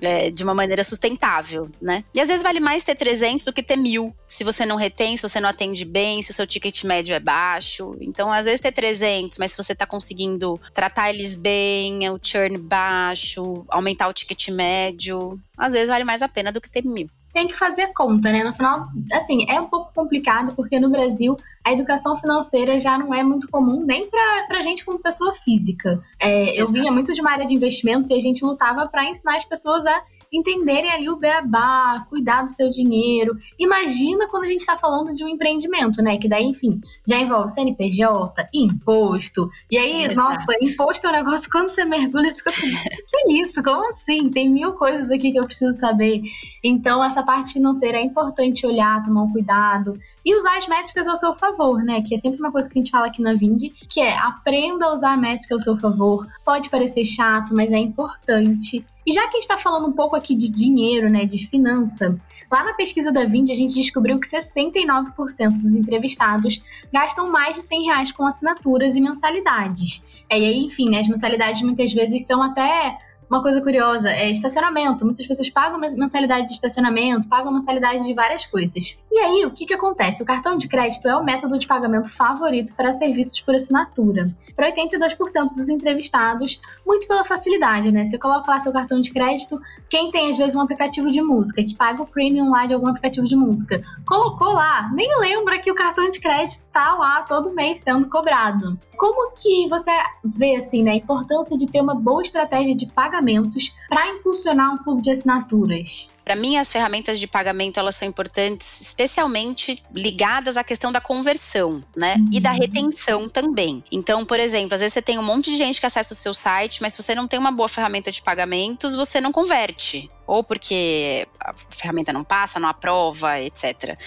[0.00, 2.04] é, de uma maneira sustentável, né?
[2.14, 5.16] E às vezes vale mais ter 300 do que ter mil, se você não retém,
[5.16, 7.96] se você não atende bem, se o seu ticket médio é baixo.
[8.00, 12.58] Então, às vezes ter 300, mas se você está conseguindo tratar eles bem, o churn
[12.58, 17.08] baixo, aumentar o ticket médio, às vezes vale mais a pena do que ter mil
[17.34, 18.44] tem que fazer conta, né?
[18.44, 23.12] No final, assim, é um pouco complicado porque no Brasil a educação financeira já não
[23.12, 26.00] é muito comum nem para gente como pessoa física.
[26.20, 29.36] É, eu vinha muito de uma área de investimentos e a gente lutava para ensinar
[29.36, 30.02] as pessoas a
[30.34, 33.36] entenderem ali o beabá, cuidar do seu dinheiro.
[33.58, 36.18] Imagina quando a gente está falando de um empreendimento, né?
[36.18, 39.50] Que daí, enfim, já envolve CNPJ, imposto.
[39.70, 40.16] E aí, Exato.
[40.16, 43.62] nossa, imposto é um negócio, quando você mergulha, você fica assim, que é isso?
[43.62, 44.30] Como assim?
[44.30, 46.22] Tem mil coisas aqui que eu preciso saber.
[46.62, 51.16] Então, essa parte financeira é importante olhar, tomar um cuidado e usar as métricas ao
[51.16, 52.02] seu favor, né?
[52.02, 54.86] Que é sempre uma coisa que a gente fala aqui na Vind, que é aprenda
[54.86, 56.26] a usar a métrica ao seu favor.
[56.44, 58.84] Pode parecer chato, mas é importante.
[59.06, 62.18] E já que a gente está falando um pouco aqui de dinheiro, né, de finança,
[62.50, 67.62] lá na pesquisa da Vind a gente descobriu que 69% dos entrevistados gastam mais de
[67.62, 70.02] 100 reais com assinaturas e mensalidades.
[70.30, 72.98] É, e aí, enfim, né, as mensalidades muitas vezes são até
[73.28, 75.04] uma coisa curiosa é estacionamento.
[75.04, 78.96] Muitas pessoas pagam mensalidade de estacionamento, pagam mensalidade de várias coisas.
[79.10, 80.22] E aí, o que, que acontece?
[80.22, 84.34] O cartão de crédito é o método de pagamento favorito para serviços por assinatura.
[84.54, 88.06] Para 82% dos entrevistados, muito pela facilidade, né?
[88.06, 91.62] Você coloca lá seu cartão de crédito, quem tem às vezes um aplicativo de música,
[91.62, 95.70] que paga o premium lá de algum aplicativo de música, colocou lá, nem lembra que
[95.70, 98.78] o cartão de crédito está lá todo mês sendo cobrado.
[98.96, 99.90] Como que você
[100.24, 104.78] vê assim, né, a importância de ter uma boa estratégia de pagamentos para impulsionar um
[104.78, 106.08] clube de assinaturas?
[106.24, 111.84] Para mim, as ferramentas de pagamento elas são importantes, especialmente ligadas à questão da conversão,
[111.94, 112.16] né?
[112.18, 112.28] Uhum.
[112.32, 112.58] E da uhum.
[112.58, 113.84] retenção também.
[113.92, 116.32] Então, por exemplo, às vezes você tem um monte de gente que acessa o seu
[116.32, 120.42] site, mas se você não tem uma boa ferramenta de pagamentos, você não converte ou
[120.42, 123.98] porque a ferramenta não passa, não aprova, etc.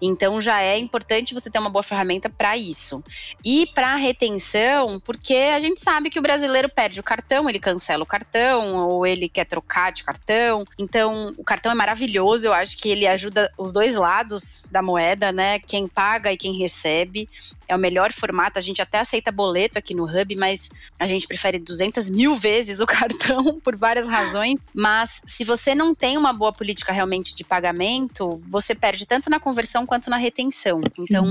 [0.00, 3.02] Então já é importante você ter uma boa ferramenta para isso.
[3.44, 8.02] E para retenção, porque a gente sabe que o brasileiro perde o cartão, ele cancela
[8.02, 10.64] o cartão ou ele quer trocar de cartão.
[10.78, 15.32] Então o cartão é maravilhoso, eu acho que ele ajuda os dois lados da moeda,
[15.32, 15.58] né?
[15.58, 17.28] Quem paga e quem recebe
[17.68, 18.58] é o melhor formato.
[18.58, 20.68] A gente até aceita boleto aqui no Hub, mas
[20.98, 24.60] a gente prefere 200 mil vezes o cartão por várias razões.
[24.74, 29.38] Mas se você não tem uma boa política realmente de pagamento, você perde tanto na
[29.38, 30.80] conversão quanto na retenção.
[30.98, 31.26] Então,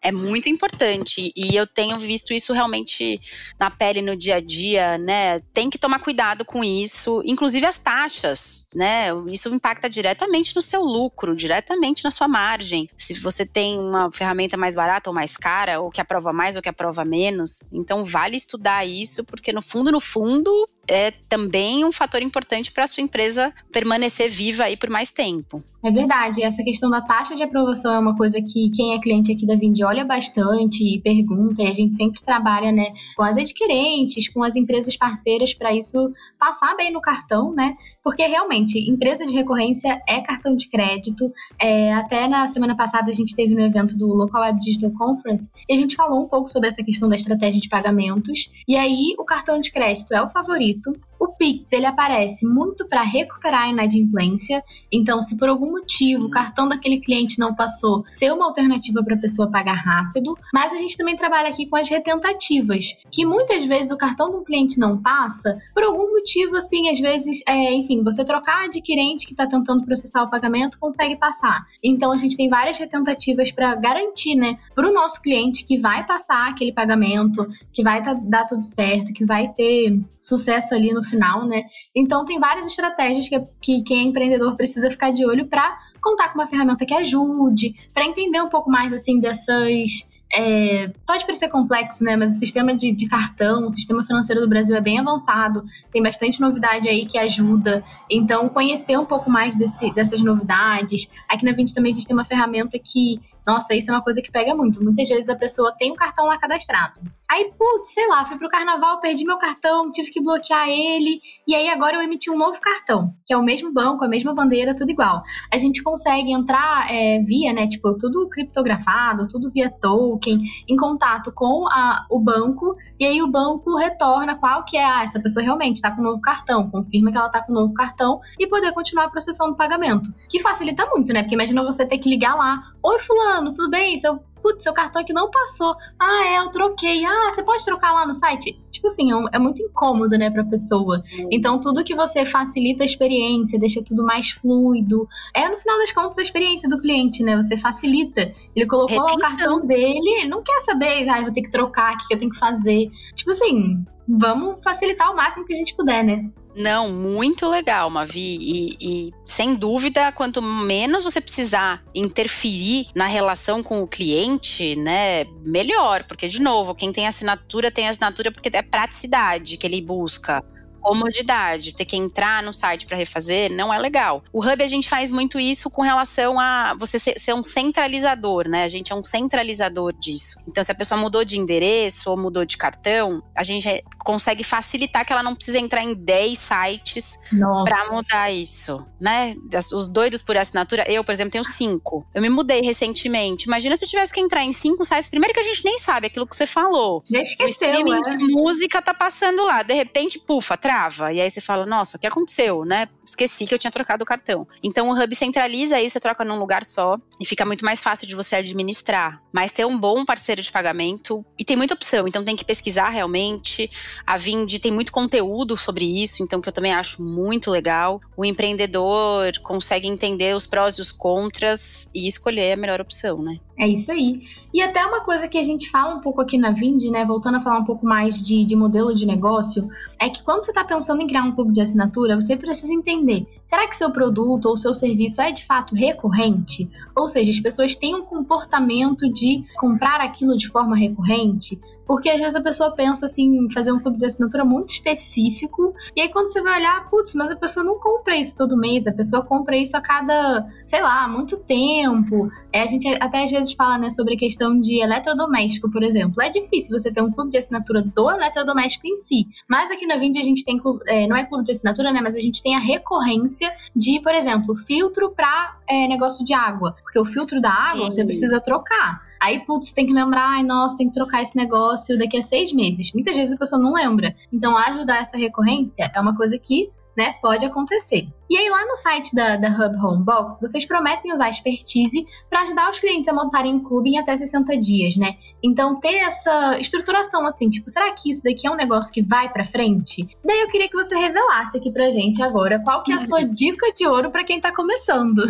[0.00, 1.32] é muito importante.
[1.36, 3.20] E eu tenho visto isso realmente
[3.58, 5.40] na pele no dia a dia, né?
[5.52, 9.08] Tem que tomar cuidado com isso, inclusive as taxas, né?
[9.28, 12.88] Isso impacta diretamente no seu lucro, diretamente na sua margem.
[12.98, 16.62] Se você tem uma ferramenta mais barata ou mais cara, ou que aprova mais ou
[16.62, 17.68] que aprova menos.
[17.72, 22.84] Então vale estudar isso, porque no fundo, no fundo, é também um fator importante para
[22.84, 25.62] a sua empresa permanecer viva aí por mais tempo.
[25.82, 29.32] É verdade, essa questão da taxa de aprovação é uma coisa que quem é cliente
[29.32, 33.36] aqui da Vindi olha bastante e pergunta, e a gente sempre trabalha né, com as
[33.36, 36.12] adquirentes, com as empresas parceiras para isso
[36.42, 37.76] passar bem no cartão, né?
[38.02, 41.32] Porque realmente, empresa de recorrência é cartão de crédito.
[41.56, 45.48] É, até na semana passada a gente teve no evento do Local Web Digital Conference
[45.68, 48.52] e a gente falou um pouco sobre essa questão da estratégia de pagamentos.
[48.66, 50.92] E aí, o cartão de crédito é o favorito.
[51.22, 54.60] O Pix, ele aparece muito para recuperar a inadimplência.
[54.90, 56.26] Então, se por algum motivo Sim.
[56.26, 60.36] o cartão daquele cliente não passou, ser uma alternativa para a pessoa pagar rápido.
[60.52, 64.42] Mas a gente também trabalha aqui com as retentativas, que muitas vezes o cartão do
[64.42, 69.32] cliente não passa por algum motivo, assim, às vezes, é, enfim, você trocar adquirente que
[69.32, 71.64] está tentando processar o pagamento consegue passar.
[71.84, 76.04] Então, a gente tem várias retentativas para garantir, né, para o nosso cliente que vai
[76.04, 81.11] passar aquele pagamento, que vai tá, dar tudo certo, que vai ter sucesso ali no
[81.12, 81.64] final, né?
[81.94, 86.28] Então tem várias estratégias que, que quem é empreendedor precisa ficar de olho para contar
[86.28, 91.48] com uma ferramenta que ajude, para entender um pouco mais assim dessas é, pode parecer
[91.50, 92.16] complexo, né?
[92.16, 96.02] Mas o sistema de, de, cartão, o sistema financeiro do Brasil é bem avançado, tem
[96.02, 97.84] bastante novidade aí que ajuda.
[98.10, 101.10] Então, conhecer um pouco mais desse, dessas novidades.
[101.28, 104.22] Aqui na Vint também a gente tem uma ferramenta que, nossa, isso é uma coisa
[104.22, 104.82] que pega muito.
[104.82, 106.94] Muitas vezes a pessoa tem o um cartão lá cadastrado.
[107.32, 111.18] Aí, putz, sei lá, fui pro carnaval, perdi meu cartão, tive que bloquear ele,
[111.48, 114.34] e aí agora eu emiti um novo cartão, que é o mesmo banco, a mesma
[114.34, 115.22] bandeira, tudo igual.
[115.50, 121.32] A gente consegue entrar é, via, né, tipo, tudo criptografado, tudo via token, em contato
[121.34, 125.42] com a, o banco, e aí o banco retorna qual que é, ah, essa pessoa
[125.42, 128.46] realmente está com um novo cartão, confirma que ela está com um novo cartão e
[128.46, 130.12] poder continuar processando o pagamento.
[130.28, 131.22] Que facilita muito, né?
[131.22, 133.96] Porque imagina você ter que ligar lá, oi fulano, tudo bem?
[133.96, 135.74] Seu putz, seu cartão aqui não passou.
[135.98, 137.04] Ah, é, eu troquei.
[137.04, 138.60] Ah, você pode trocar lá no site?
[138.70, 141.02] Tipo assim, é, é muito incômodo, né, pra pessoa.
[141.30, 145.92] Então, tudo que você facilita a experiência, deixa tudo mais fluido, é, no final das
[145.92, 147.36] contas, a experiência do cliente, né?
[147.36, 148.32] Você facilita.
[148.54, 151.94] Ele colocou lá o cartão dele, ele não quer saber, ah, vou ter que trocar,
[151.94, 152.90] o que eu tenho que fazer.
[153.14, 156.30] Tipo assim, vamos facilitar o máximo que a gente puder, né?
[156.54, 158.38] Não, muito legal, Mavi.
[158.40, 165.24] E, e, sem dúvida, quanto menos você precisar interferir na relação com o cliente, né,
[165.44, 166.04] melhor.
[166.04, 170.44] Porque, de novo, quem tem assinatura tem assinatura porque é praticidade que ele busca
[170.82, 174.22] comodidade, ter que entrar no site para refazer, não é legal.
[174.32, 178.64] O Hub a gente faz muito isso com relação a você ser, um centralizador, né?
[178.64, 180.40] A gente é um centralizador disso.
[180.46, 185.06] Então, se a pessoa mudou de endereço ou mudou de cartão, a gente consegue facilitar
[185.06, 187.20] que ela não precisa entrar em 10 sites
[187.64, 189.36] para mudar isso, né?
[189.72, 192.06] Os doidos por assinatura, eu, por exemplo, tenho cinco.
[192.14, 193.46] Eu me mudei recentemente.
[193.46, 195.08] Imagina se eu tivesse que entrar em cinco sites.
[195.08, 197.02] Primeiro que a gente nem sabe aquilo que você falou.
[197.10, 198.16] Já esqueceu, o streaming é?
[198.16, 199.62] de música tá passando lá.
[199.62, 201.12] De repente, pufa, trava.
[201.12, 202.88] E aí você fala, nossa, o que aconteceu, né?
[203.04, 204.46] Esqueci que eu tinha trocado o cartão.
[204.62, 208.06] Então o Hub centraliza isso, você troca num lugar só e fica muito mais fácil
[208.06, 209.20] de você administrar.
[209.32, 212.88] Mas ter um bom parceiro de pagamento e tem muita opção, então tem que pesquisar
[212.88, 213.70] realmente.
[214.06, 218.00] A Vind tem muito conteúdo sobre isso, então que eu também acho muito legal.
[218.16, 223.38] O empreendedor consegue entender os prós e os contras e escolher a melhor opção, né?
[223.62, 224.24] É isso aí.
[224.52, 227.04] E até uma coisa que a gente fala um pouco aqui na Vind, né?
[227.04, 229.68] Voltando a falar um pouco mais de, de modelo de negócio,
[230.00, 233.24] é que quando você está pensando em criar um clube de assinatura, você precisa entender:
[233.46, 236.68] será que seu produto ou seu serviço é de fato recorrente?
[236.96, 241.60] Ou seja, as pessoas têm um comportamento de comprar aquilo de forma recorrente?
[241.92, 245.74] Porque às vezes a pessoa pensa assim, em fazer um clube de assinatura muito específico,
[245.94, 248.86] e aí quando você vai olhar, putz, mas a pessoa não compra isso todo mês,
[248.86, 252.32] a pessoa compra isso a cada, sei lá, muito tempo.
[252.50, 256.22] É, a gente até às vezes fala, né, sobre a questão de eletrodoméstico, por exemplo.
[256.22, 259.26] É difícil você ter um clube de assinatura do eletrodoméstico em si.
[259.46, 262.14] Mas aqui na Vind a gente tem, é, não é clube de assinatura, né, mas
[262.14, 266.74] a gente tem a recorrência de, por exemplo, filtro para é, negócio de água.
[266.82, 267.98] Porque o filtro da água Sim.
[267.98, 269.11] você precisa trocar.
[269.22, 272.52] Aí, putz, tem que lembrar, ai, nossa, tem que trocar esse negócio daqui a seis
[272.52, 272.92] meses.
[272.92, 274.16] Muitas vezes a pessoa não lembra.
[274.32, 278.08] Então, ajudar essa recorrência é uma coisa que né, pode acontecer.
[278.28, 282.42] E aí, lá no site da, da Hub Homebox, vocês prometem usar a expertise para
[282.42, 285.14] ajudar os clientes a montarem um clube em até 60 dias, né?
[285.40, 289.32] Então, ter essa estruturação assim, tipo, será que isso daqui é um negócio que vai
[289.32, 290.04] para frente?
[290.24, 293.22] Daí eu queria que você revelasse aqui pra gente agora qual que é a sua
[293.22, 295.22] dica de ouro para quem tá começando.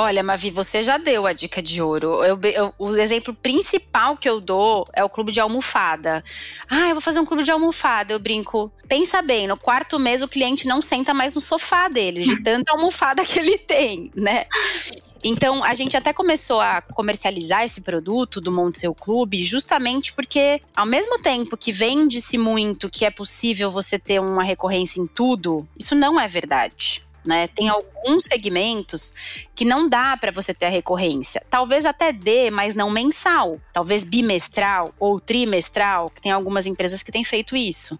[0.00, 2.22] Olha, Mavi, você já deu a dica de ouro.
[2.22, 6.22] Eu, eu, o exemplo principal que eu dou é o clube de almofada.
[6.70, 8.12] Ah, eu vou fazer um clube de almofada.
[8.12, 8.70] Eu brinco.
[8.86, 12.70] Pensa bem, no quarto mês o cliente não senta mais no sofá dele, de tanta
[12.70, 14.46] almofada que ele tem, né?
[15.24, 20.62] Então, a gente até começou a comercializar esse produto do Monte Seu Clube, justamente porque,
[20.76, 25.66] ao mesmo tempo que vende-se muito que é possível você ter uma recorrência em tudo,
[25.76, 27.48] isso não é verdade né?
[27.48, 29.14] Tem alguns segmentos
[29.54, 31.44] que não dá para você ter a recorrência.
[31.50, 33.60] Talvez até dê, mas não mensal.
[33.72, 37.98] Talvez bimestral ou trimestral, que tem algumas empresas que têm feito isso.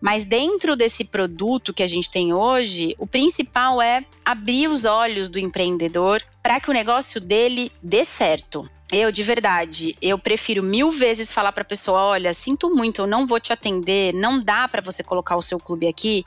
[0.00, 5.28] Mas dentro desse produto que a gente tem hoje, o principal é abrir os olhos
[5.28, 8.68] do empreendedor para que o negócio dele dê certo.
[8.92, 13.06] Eu, de verdade, eu prefiro mil vezes falar para a pessoa: olha, sinto muito, eu
[13.06, 16.24] não vou te atender, não dá para você colocar o seu clube aqui,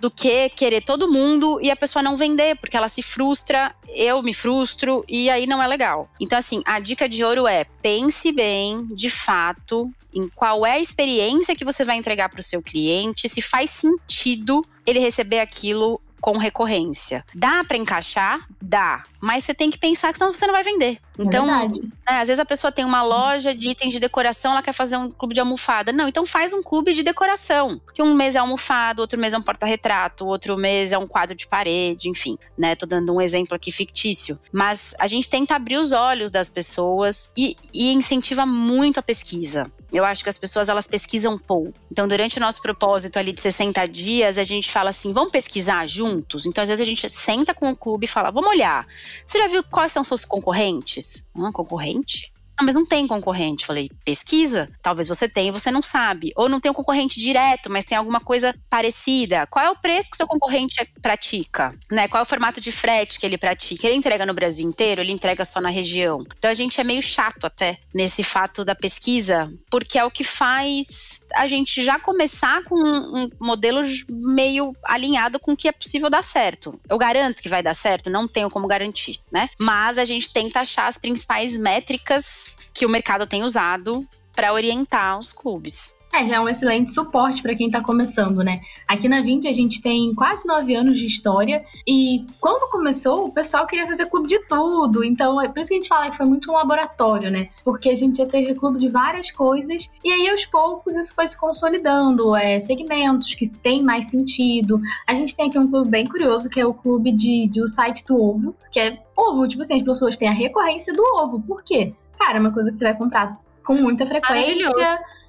[0.00, 4.22] do que querer todo mundo e a pessoa não vender, porque ela se frustra, eu
[4.22, 6.08] me frustro e aí não é legal.
[6.20, 10.80] Então, assim, a dica de ouro é pense bem, de fato, em qual é a
[10.80, 16.00] experiência que você vai entregar para o seu cliente, se faz sentido ele receber aquilo
[16.26, 17.24] com recorrência.
[17.32, 18.40] Dá para encaixar?
[18.60, 19.04] Dá.
[19.20, 20.98] Mas você tem que pensar que senão você não vai vender.
[21.16, 24.50] É então, é né, às vezes a pessoa tem uma loja de itens de decoração,
[24.50, 25.92] ela quer fazer um clube de almofada.
[25.92, 27.80] Não, então faz um clube de decoração.
[27.94, 31.36] Que um mês é almofado, outro mês é um porta-retrato, outro mês é um quadro
[31.36, 32.74] de parede, enfim, né?
[32.74, 34.36] Tô dando um exemplo aqui fictício.
[34.50, 39.70] Mas a gente tenta abrir os olhos das pessoas e, e incentiva muito a pesquisa.
[39.92, 41.72] Eu acho que as pessoas elas pesquisam pouco.
[41.90, 45.86] Então, durante o nosso propósito ali de 60 dias, a gente fala assim: vamos pesquisar
[46.16, 46.46] juntos?
[46.46, 48.86] Então, às vezes a gente senta com o clube e fala: vamos olhar.
[49.26, 51.28] Você já viu quais são seus concorrentes?
[51.36, 52.32] Ah, concorrente?
[52.58, 53.66] Ah, mas não tem concorrente.
[53.66, 54.70] Falei, pesquisa.
[54.80, 56.32] Talvez você tenha e você não sabe.
[56.34, 59.46] Ou não tem um concorrente direto, mas tem alguma coisa parecida.
[59.46, 61.74] Qual é o preço que seu concorrente pratica?
[61.92, 62.08] Né?
[62.08, 63.86] Qual é o formato de frete que ele pratica?
[63.86, 65.02] Ele entrega no Brasil inteiro?
[65.02, 66.24] Ele entrega só na região?
[66.38, 70.24] Então a gente é meio chato até nesse fato da pesquisa, porque é o que
[70.24, 76.10] faz a gente já começar com um modelo meio alinhado com o que é possível
[76.10, 76.78] dar certo.
[76.88, 79.48] Eu garanto que vai dar certo, não tenho como garantir, né?
[79.58, 85.18] Mas a gente tenta achar as principais métricas que o mercado tem usado para orientar
[85.18, 85.95] os clubes.
[86.12, 88.60] É, já é um excelente suporte para quem está começando, né?
[88.88, 93.32] Aqui na 20 a gente tem quase nove anos de história e quando começou o
[93.32, 96.16] pessoal queria fazer clube de tudo, então é por isso que a gente fala que
[96.16, 97.50] foi muito um laboratório, né?
[97.62, 101.28] Porque a gente já teve clube de várias coisas e aí aos poucos isso foi
[101.28, 104.80] se consolidando, é, segmentos que tem mais sentido.
[105.06, 108.06] A gente tem aqui um clube bem curioso que é o clube de, do site
[108.06, 111.40] do ovo, que é ovo, tipo assim, as pessoas têm a recorrência do ovo.
[111.40, 111.92] Por quê?
[112.18, 114.70] Cara, é uma coisa que você vai comprar com muita frequência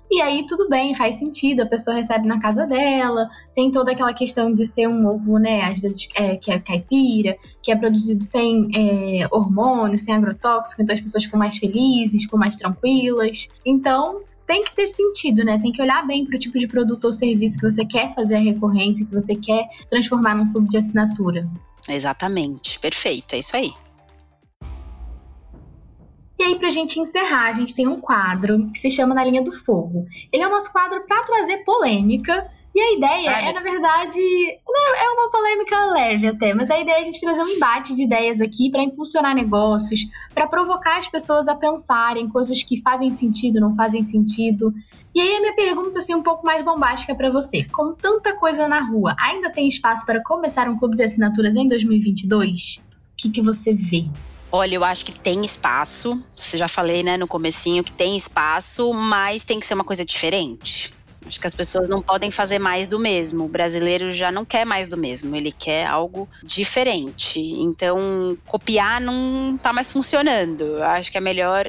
[0.10, 4.14] e aí tudo bem, faz sentido, a pessoa recebe na casa dela, tem toda aquela
[4.14, 8.24] questão de ser um ovo, né, às vezes é, que é caipira, que é produzido
[8.24, 13.48] sem é, hormônios, sem agrotóxico, então as pessoas ficam mais felizes, ficam mais tranquilas.
[13.66, 15.60] Então, tem que ter sentido, né?
[15.60, 18.36] Tem que olhar bem para o tipo de produto ou serviço que você quer fazer
[18.36, 21.46] a recorrência, que você quer transformar num clube de assinatura.
[21.90, 23.74] Exatamente, perfeito, é isso aí.
[26.40, 29.42] E aí, pra gente encerrar, a gente tem um quadro que se chama Na Linha
[29.42, 30.06] do Fogo.
[30.32, 32.50] Ele é o nosso quadro para trazer polêmica.
[32.76, 36.98] E a ideia Ai, é, na verdade, é uma polêmica leve até, mas a ideia
[36.98, 41.08] é a gente trazer um embate de ideias aqui para impulsionar negócios, para provocar as
[41.08, 44.72] pessoas a pensarem coisas que fazem sentido, não fazem sentido.
[45.16, 47.64] E aí a minha pergunta assim um pouco mais bombástica para você.
[47.64, 51.68] Com tanta coisa na rua, ainda tem espaço para começar um clube de assinaturas em
[51.68, 52.76] 2022?
[52.76, 54.06] O que, que você vê?
[54.52, 56.24] Olha, eu acho que tem espaço.
[56.34, 60.06] Você já falei, né, no comecinho que tem espaço, mas tem que ser uma coisa
[60.06, 60.97] diferente.
[61.28, 63.46] Acho que as pessoas não podem fazer mais do mesmo.
[63.46, 67.40] O brasileiro já não quer mais do mesmo, ele quer algo diferente.
[67.40, 70.82] Então, copiar não tá mais funcionando.
[70.84, 71.68] Acho que é melhor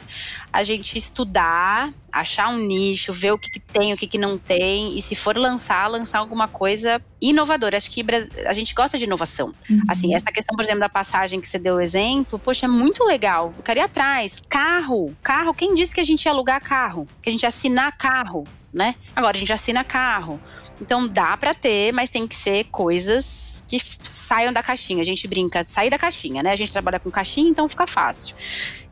[0.52, 4.38] a gente estudar, achar um nicho, ver o que, que tem, o que, que não
[4.38, 7.76] tem, e se for lançar, lançar alguma coisa inovadora.
[7.76, 8.04] Acho que
[8.46, 9.54] a gente gosta de inovação.
[9.68, 9.82] Uhum.
[9.88, 13.04] Assim, essa questão, por exemplo, da passagem que você deu o exemplo, poxa, é muito
[13.04, 13.52] legal.
[13.56, 14.42] Eu queria atrás.
[14.48, 17.06] Carro, carro, quem disse que a gente ia alugar carro?
[17.22, 18.46] Que a gente ia assinar carro?
[18.72, 18.94] Né?
[19.14, 20.40] Agora a gente assina carro.
[20.80, 25.00] Então dá para ter, mas tem que ser coisas que saiam da caixinha.
[25.00, 26.52] A gente brinca, sair da caixinha, né?
[26.52, 28.36] A gente trabalha com caixinha, então fica fácil.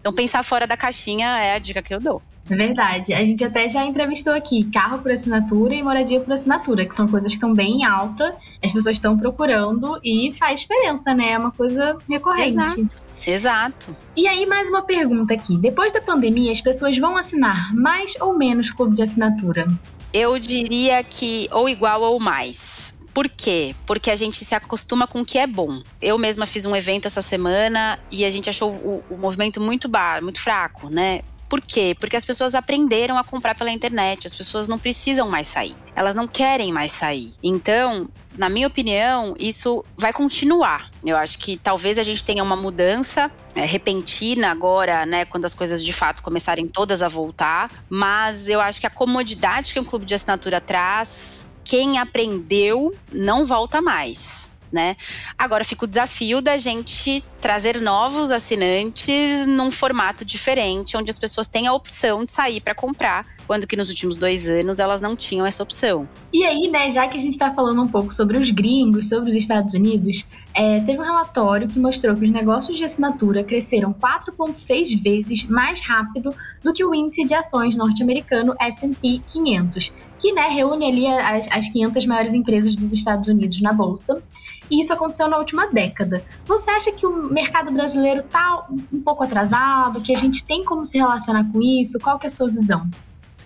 [0.01, 2.20] Então pensar fora da caixinha é a dica que eu dou.
[2.49, 3.12] É verdade.
[3.12, 7.09] A gente até já entrevistou aqui carro por assinatura e moradia por assinatura, que são
[7.09, 11.33] coisas que estão bem em alta, as pessoas estão procurando e faz diferença, né?
[11.33, 12.57] É uma coisa recorrente.
[12.57, 13.05] Exato.
[13.27, 13.97] Exato.
[14.16, 15.59] E aí, mais uma pergunta aqui.
[15.59, 19.66] Depois da pandemia, as pessoas vão assinar mais ou menos clube de assinatura?
[20.12, 22.97] Eu diria que ou igual ou mais.
[23.12, 23.74] Por quê?
[23.87, 25.83] Porque a gente se acostuma com o que é bom.
[26.01, 29.89] Eu mesma fiz um evento essa semana e a gente achou o, o movimento muito
[29.89, 31.22] bar, muito fraco, né?
[31.49, 31.97] Por quê?
[31.99, 36.14] Porque as pessoas aprenderam a comprar pela internet, as pessoas não precisam mais sair, elas
[36.14, 37.33] não querem mais sair.
[37.43, 40.91] Então, na minha opinião, isso vai continuar.
[41.05, 45.55] Eu acho que talvez a gente tenha uma mudança é, repentina agora, né, quando as
[45.55, 49.84] coisas de fato começarem todas a voltar, mas eu acho que a comodidade que um
[49.84, 54.95] clube de assinatura traz, quem aprendeu não volta mais né?
[55.39, 61.47] Agora fica o desafio da gente trazer novos assinantes num formato diferente, onde as pessoas
[61.47, 65.16] têm a opção de sair para comprar, quando que nos últimos dois anos elas não
[65.16, 66.07] tinham essa opção.
[66.31, 69.31] E aí, né, já que a gente está falando um pouco sobre os gringos, sobre
[69.31, 73.95] os Estados Unidos, é, teve um relatório que mostrou que os negócios de assinatura cresceram
[73.95, 80.49] 4,6 vezes mais rápido do que o índice de ações norte-americano S&P 500, que né,
[80.49, 84.22] reúne ali as, as 500 maiores empresas dos Estados Unidos na bolsa
[84.71, 86.25] e isso aconteceu na última década.
[86.45, 90.85] Você acha que o mercado brasileiro está um pouco atrasado, que a gente tem como
[90.85, 91.99] se relacionar com isso?
[92.01, 92.89] Qual que é a sua visão?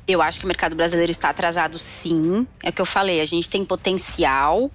[0.07, 2.47] Eu acho que o mercado brasileiro está atrasado, sim.
[2.63, 4.71] É o que eu falei, a gente tem potencial,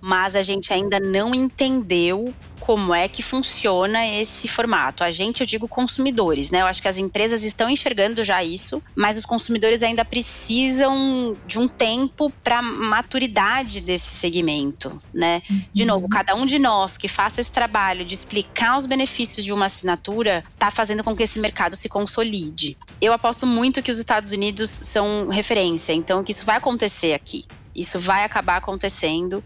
[0.00, 5.02] mas a gente ainda não entendeu como é que funciona esse formato.
[5.02, 6.60] A gente, eu digo consumidores, né?
[6.60, 11.58] Eu acho que as empresas estão enxergando já isso, mas os consumidores ainda precisam de
[11.58, 15.42] um tempo para maturidade desse segmento, né?
[15.72, 16.10] De novo, uhum.
[16.10, 20.44] cada um de nós que faça esse trabalho de explicar os benefícios de uma assinatura
[20.48, 22.76] está fazendo com que esse mercado se consolide.
[23.00, 27.46] Eu aposto muito que os Estados Unidos são referência, então que isso vai acontecer aqui.
[27.74, 29.42] Isso vai acabar acontecendo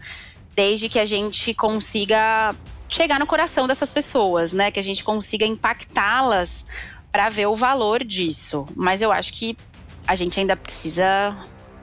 [0.55, 2.55] desde que a gente consiga
[2.87, 4.71] chegar no coração dessas pessoas, né?
[4.71, 6.65] Que a gente consiga impactá-las
[7.11, 8.65] para ver o valor disso.
[8.75, 9.57] Mas eu acho que
[10.07, 11.35] a gente ainda precisa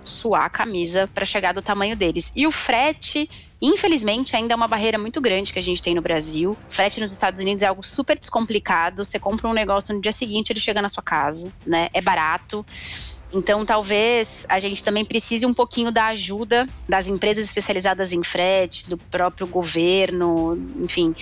[0.05, 2.33] suar a camisa para chegar do tamanho deles.
[2.35, 3.29] E o frete,
[3.61, 6.57] infelizmente, ainda é uma barreira muito grande que a gente tem no Brasil.
[6.69, 9.05] Frete nos Estados Unidos é algo super descomplicado.
[9.05, 11.89] Você compra um negócio no dia seguinte, ele chega na sua casa, né?
[11.93, 12.65] É barato.
[13.33, 18.91] Então, talvez a gente também precise um pouquinho da ajuda das empresas especializadas em frete,
[18.91, 21.15] do próprio governo, enfim,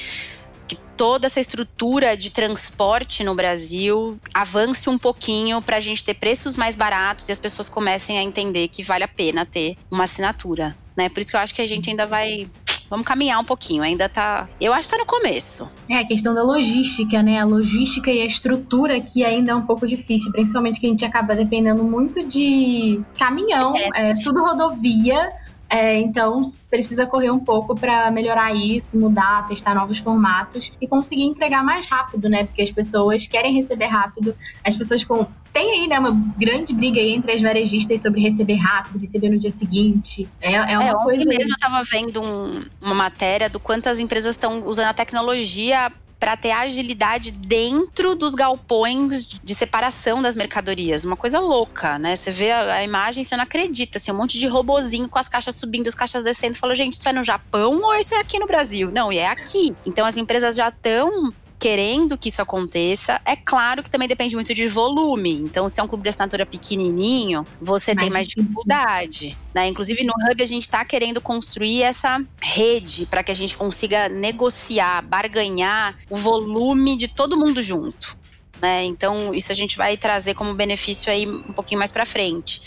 [0.66, 6.14] que toda essa estrutura de transporte no Brasil avance um pouquinho para a gente ter
[6.14, 10.04] preços mais baratos e as pessoas comecem a entender que vale a pena ter uma
[10.04, 10.76] assinatura.
[10.96, 11.08] Né?
[11.08, 12.48] Por isso que eu acho que a gente ainda vai
[12.90, 13.82] vamos caminhar um pouquinho.
[13.82, 14.48] Ainda tá.
[14.60, 15.70] Eu acho que tá no começo.
[15.88, 17.38] É, a questão da logística, né?
[17.38, 21.04] A logística e a estrutura que ainda é um pouco difícil, principalmente que a gente
[21.04, 25.32] acaba dependendo muito de caminhão, é, é tudo rodovia.
[25.70, 31.22] É, então precisa correr um pouco para melhorar isso, mudar, testar novos formatos e conseguir
[31.22, 32.44] entregar mais rápido, né?
[32.44, 37.00] Porque as pessoas querem receber rápido, as pessoas com tem aí, né, uma grande briga
[37.00, 40.28] aí entre as varejistas sobre receber rápido, receber no dia seguinte.
[40.40, 41.24] É, é uma é, coisa.
[41.24, 45.90] mesmo eu estava vendo um, uma matéria do quanto as empresas estão usando a tecnologia
[46.20, 51.02] para ter agilidade dentro dos galpões de separação das mercadorias.
[51.02, 52.14] Uma coisa louca, né?
[52.14, 55.28] Você vê a, a imagem, você não acredita, assim, um monte de robozinho com as
[55.28, 56.58] caixas subindo, as caixas descendo.
[56.58, 58.90] Fala, gente, isso é no Japão ou isso é aqui no Brasil?
[58.92, 59.74] Não, e é aqui.
[59.86, 63.20] Então as empresas já estão querendo que isso aconteça.
[63.24, 65.34] É claro que também depende muito de volume.
[65.34, 69.36] Então, se é um clube de assinatura pequenininho, você mais tem mais dificuldade.
[69.54, 69.68] Né?
[69.68, 74.08] Inclusive, no Hub, a gente está querendo construir essa rede para que a gente consiga
[74.08, 78.18] negociar, barganhar o volume de todo mundo junto
[78.60, 78.84] né?
[78.84, 82.60] Então, isso a gente vai trazer como benefício aí um pouquinho mais para frente.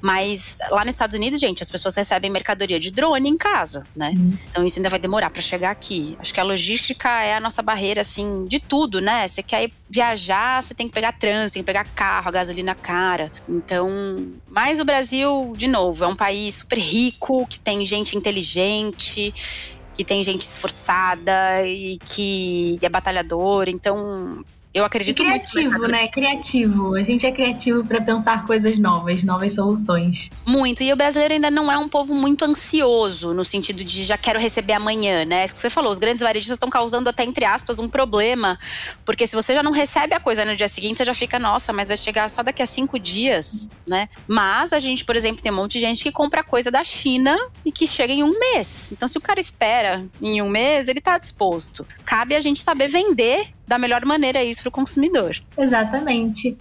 [0.00, 4.12] Mas lá nos Estados Unidos, gente, as pessoas recebem mercadoria de drone em casa, né?
[4.16, 4.36] Uhum.
[4.50, 6.16] Então isso ainda vai demorar para chegar aqui.
[6.18, 9.28] Acho que a logística é a nossa barreira assim de tudo, né?
[9.28, 13.30] Você quer viajar, você tem que pegar trânsito, tem que pegar carro, a gasolina cara.
[13.48, 19.34] Então, mas o Brasil, de novo, é um país super rico, que tem gente inteligente,
[19.94, 23.68] que tem gente esforçada e que é batalhador.
[23.68, 24.42] Então,
[24.72, 25.88] eu acredito e criativo, muito.
[25.88, 26.06] né?
[26.08, 26.94] Criativo.
[26.94, 30.30] A gente é criativo para pensar coisas novas, novas soluções.
[30.46, 30.82] Muito.
[30.82, 34.38] E o brasileiro ainda não é um povo muito ansioso, no sentido de já quero
[34.38, 35.42] receber amanhã, né?
[35.42, 38.58] É isso que você falou, os grandes varejistas estão causando até, entre aspas, um problema.
[39.04, 41.72] Porque se você já não recebe a coisa no dia seguinte, você já fica, nossa,
[41.72, 44.08] mas vai chegar só daqui a cinco dias, né?
[44.28, 47.36] Mas a gente, por exemplo, tem um monte de gente que compra coisa da China
[47.64, 48.92] e que chega em um mês.
[48.92, 51.84] Então, se o cara espera em um mês, ele tá disposto.
[52.04, 55.36] Cabe a gente saber vender da melhor maneira isso para o consumidor.
[55.56, 56.58] Exatamente.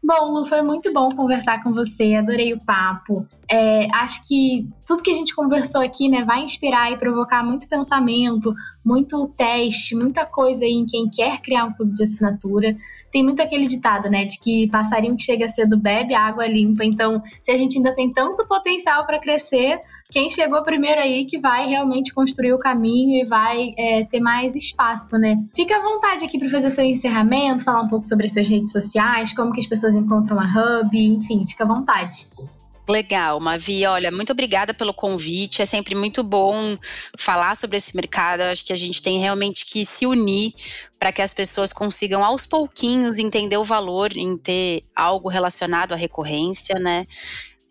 [0.00, 3.26] Bom, Lu, foi muito bom conversar com você, adorei o papo.
[3.50, 7.68] É, acho que tudo que a gente conversou aqui né, vai inspirar e provocar muito
[7.68, 8.54] pensamento,
[8.84, 12.76] muito teste, muita coisa aí em quem quer criar um clube de assinatura.
[13.12, 16.84] Tem muito aquele ditado, né, de que passarinho que chega cedo bebe água limpa.
[16.84, 21.38] Então, se a gente ainda tem tanto potencial para crescer, quem chegou primeiro aí que
[21.38, 25.36] vai realmente construir o caminho e vai é, ter mais espaço, né?
[25.54, 28.72] Fica à vontade aqui para fazer seu encerramento, falar um pouco sobre as suas redes
[28.72, 32.26] sociais, como que as pessoas encontram a Hub, enfim, fica à vontade.
[32.90, 33.86] Legal, Mavi.
[33.86, 35.62] Olha, muito obrigada pelo convite.
[35.62, 36.76] É sempre muito bom
[37.16, 38.40] falar sobre esse mercado.
[38.40, 40.52] acho que a gente tem realmente que se unir
[40.98, 45.96] para que as pessoas consigam, aos pouquinhos, entender o valor em ter algo relacionado à
[45.96, 47.06] recorrência, né?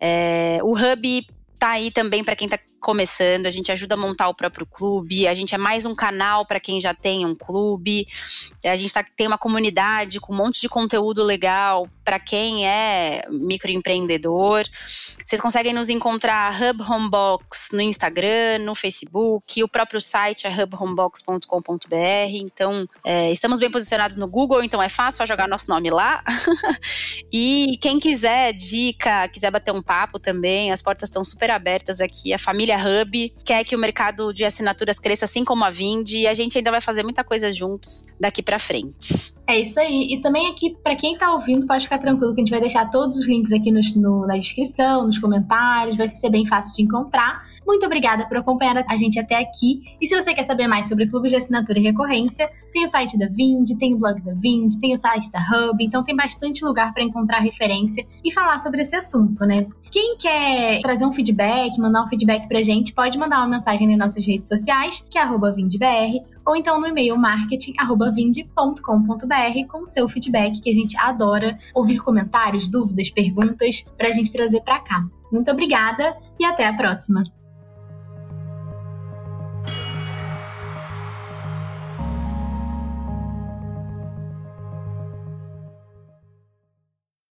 [0.00, 1.26] É, o Hub
[1.60, 5.28] tá aí também para quem está começando, a gente ajuda a montar o próprio clube,
[5.28, 8.06] a gente é mais um canal para quem já tem um clube,
[8.64, 13.24] a gente tá, tem uma comunidade com um monte de conteúdo legal para quem é
[13.30, 14.64] microempreendedor.
[15.24, 21.96] Vocês conseguem nos encontrar Hub Homebox no Instagram, no Facebook, o próprio site é hubhomebox.com.br.
[22.32, 26.22] Então, é, estamos bem posicionados no Google, então é fácil só jogar nosso nome lá.
[27.32, 32.32] e quem quiser dica, quiser bater um papo também, as portas estão super abertas aqui.
[32.32, 36.10] A família Família Hub quer que o mercado de assinaturas cresça assim como a Vind
[36.12, 39.34] e a gente ainda vai fazer muita coisa juntos daqui para frente.
[39.46, 40.14] É isso aí.
[40.14, 42.90] E também aqui, para quem tá ouvindo, pode ficar tranquilo que a gente vai deixar
[42.90, 46.82] todos os links aqui no, no, na descrição, nos comentários, vai ser bem fácil de
[46.82, 47.49] encontrar.
[47.70, 49.82] Muito obrigada por acompanhar a gente até aqui.
[50.00, 53.16] E se você quer saber mais sobre clubes de assinatura e recorrência, tem o site
[53.16, 56.64] da Vind, tem o blog da Vind, tem o site da Hub, então tem bastante
[56.64, 59.68] lugar para encontrar referência e falar sobre esse assunto, né?
[59.92, 63.98] Quem quer trazer um feedback, mandar um feedback pra gente, pode mandar uma mensagem nas
[63.98, 70.70] nossas redes sociais, que é vindbr, ou então no e-mail marketing@vind.com.br com seu feedback, que
[70.70, 75.04] a gente adora ouvir comentários, dúvidas, perguntas pra gente trazer para cá.
[75.30, 77.22] Muito obrigada e até a próxima.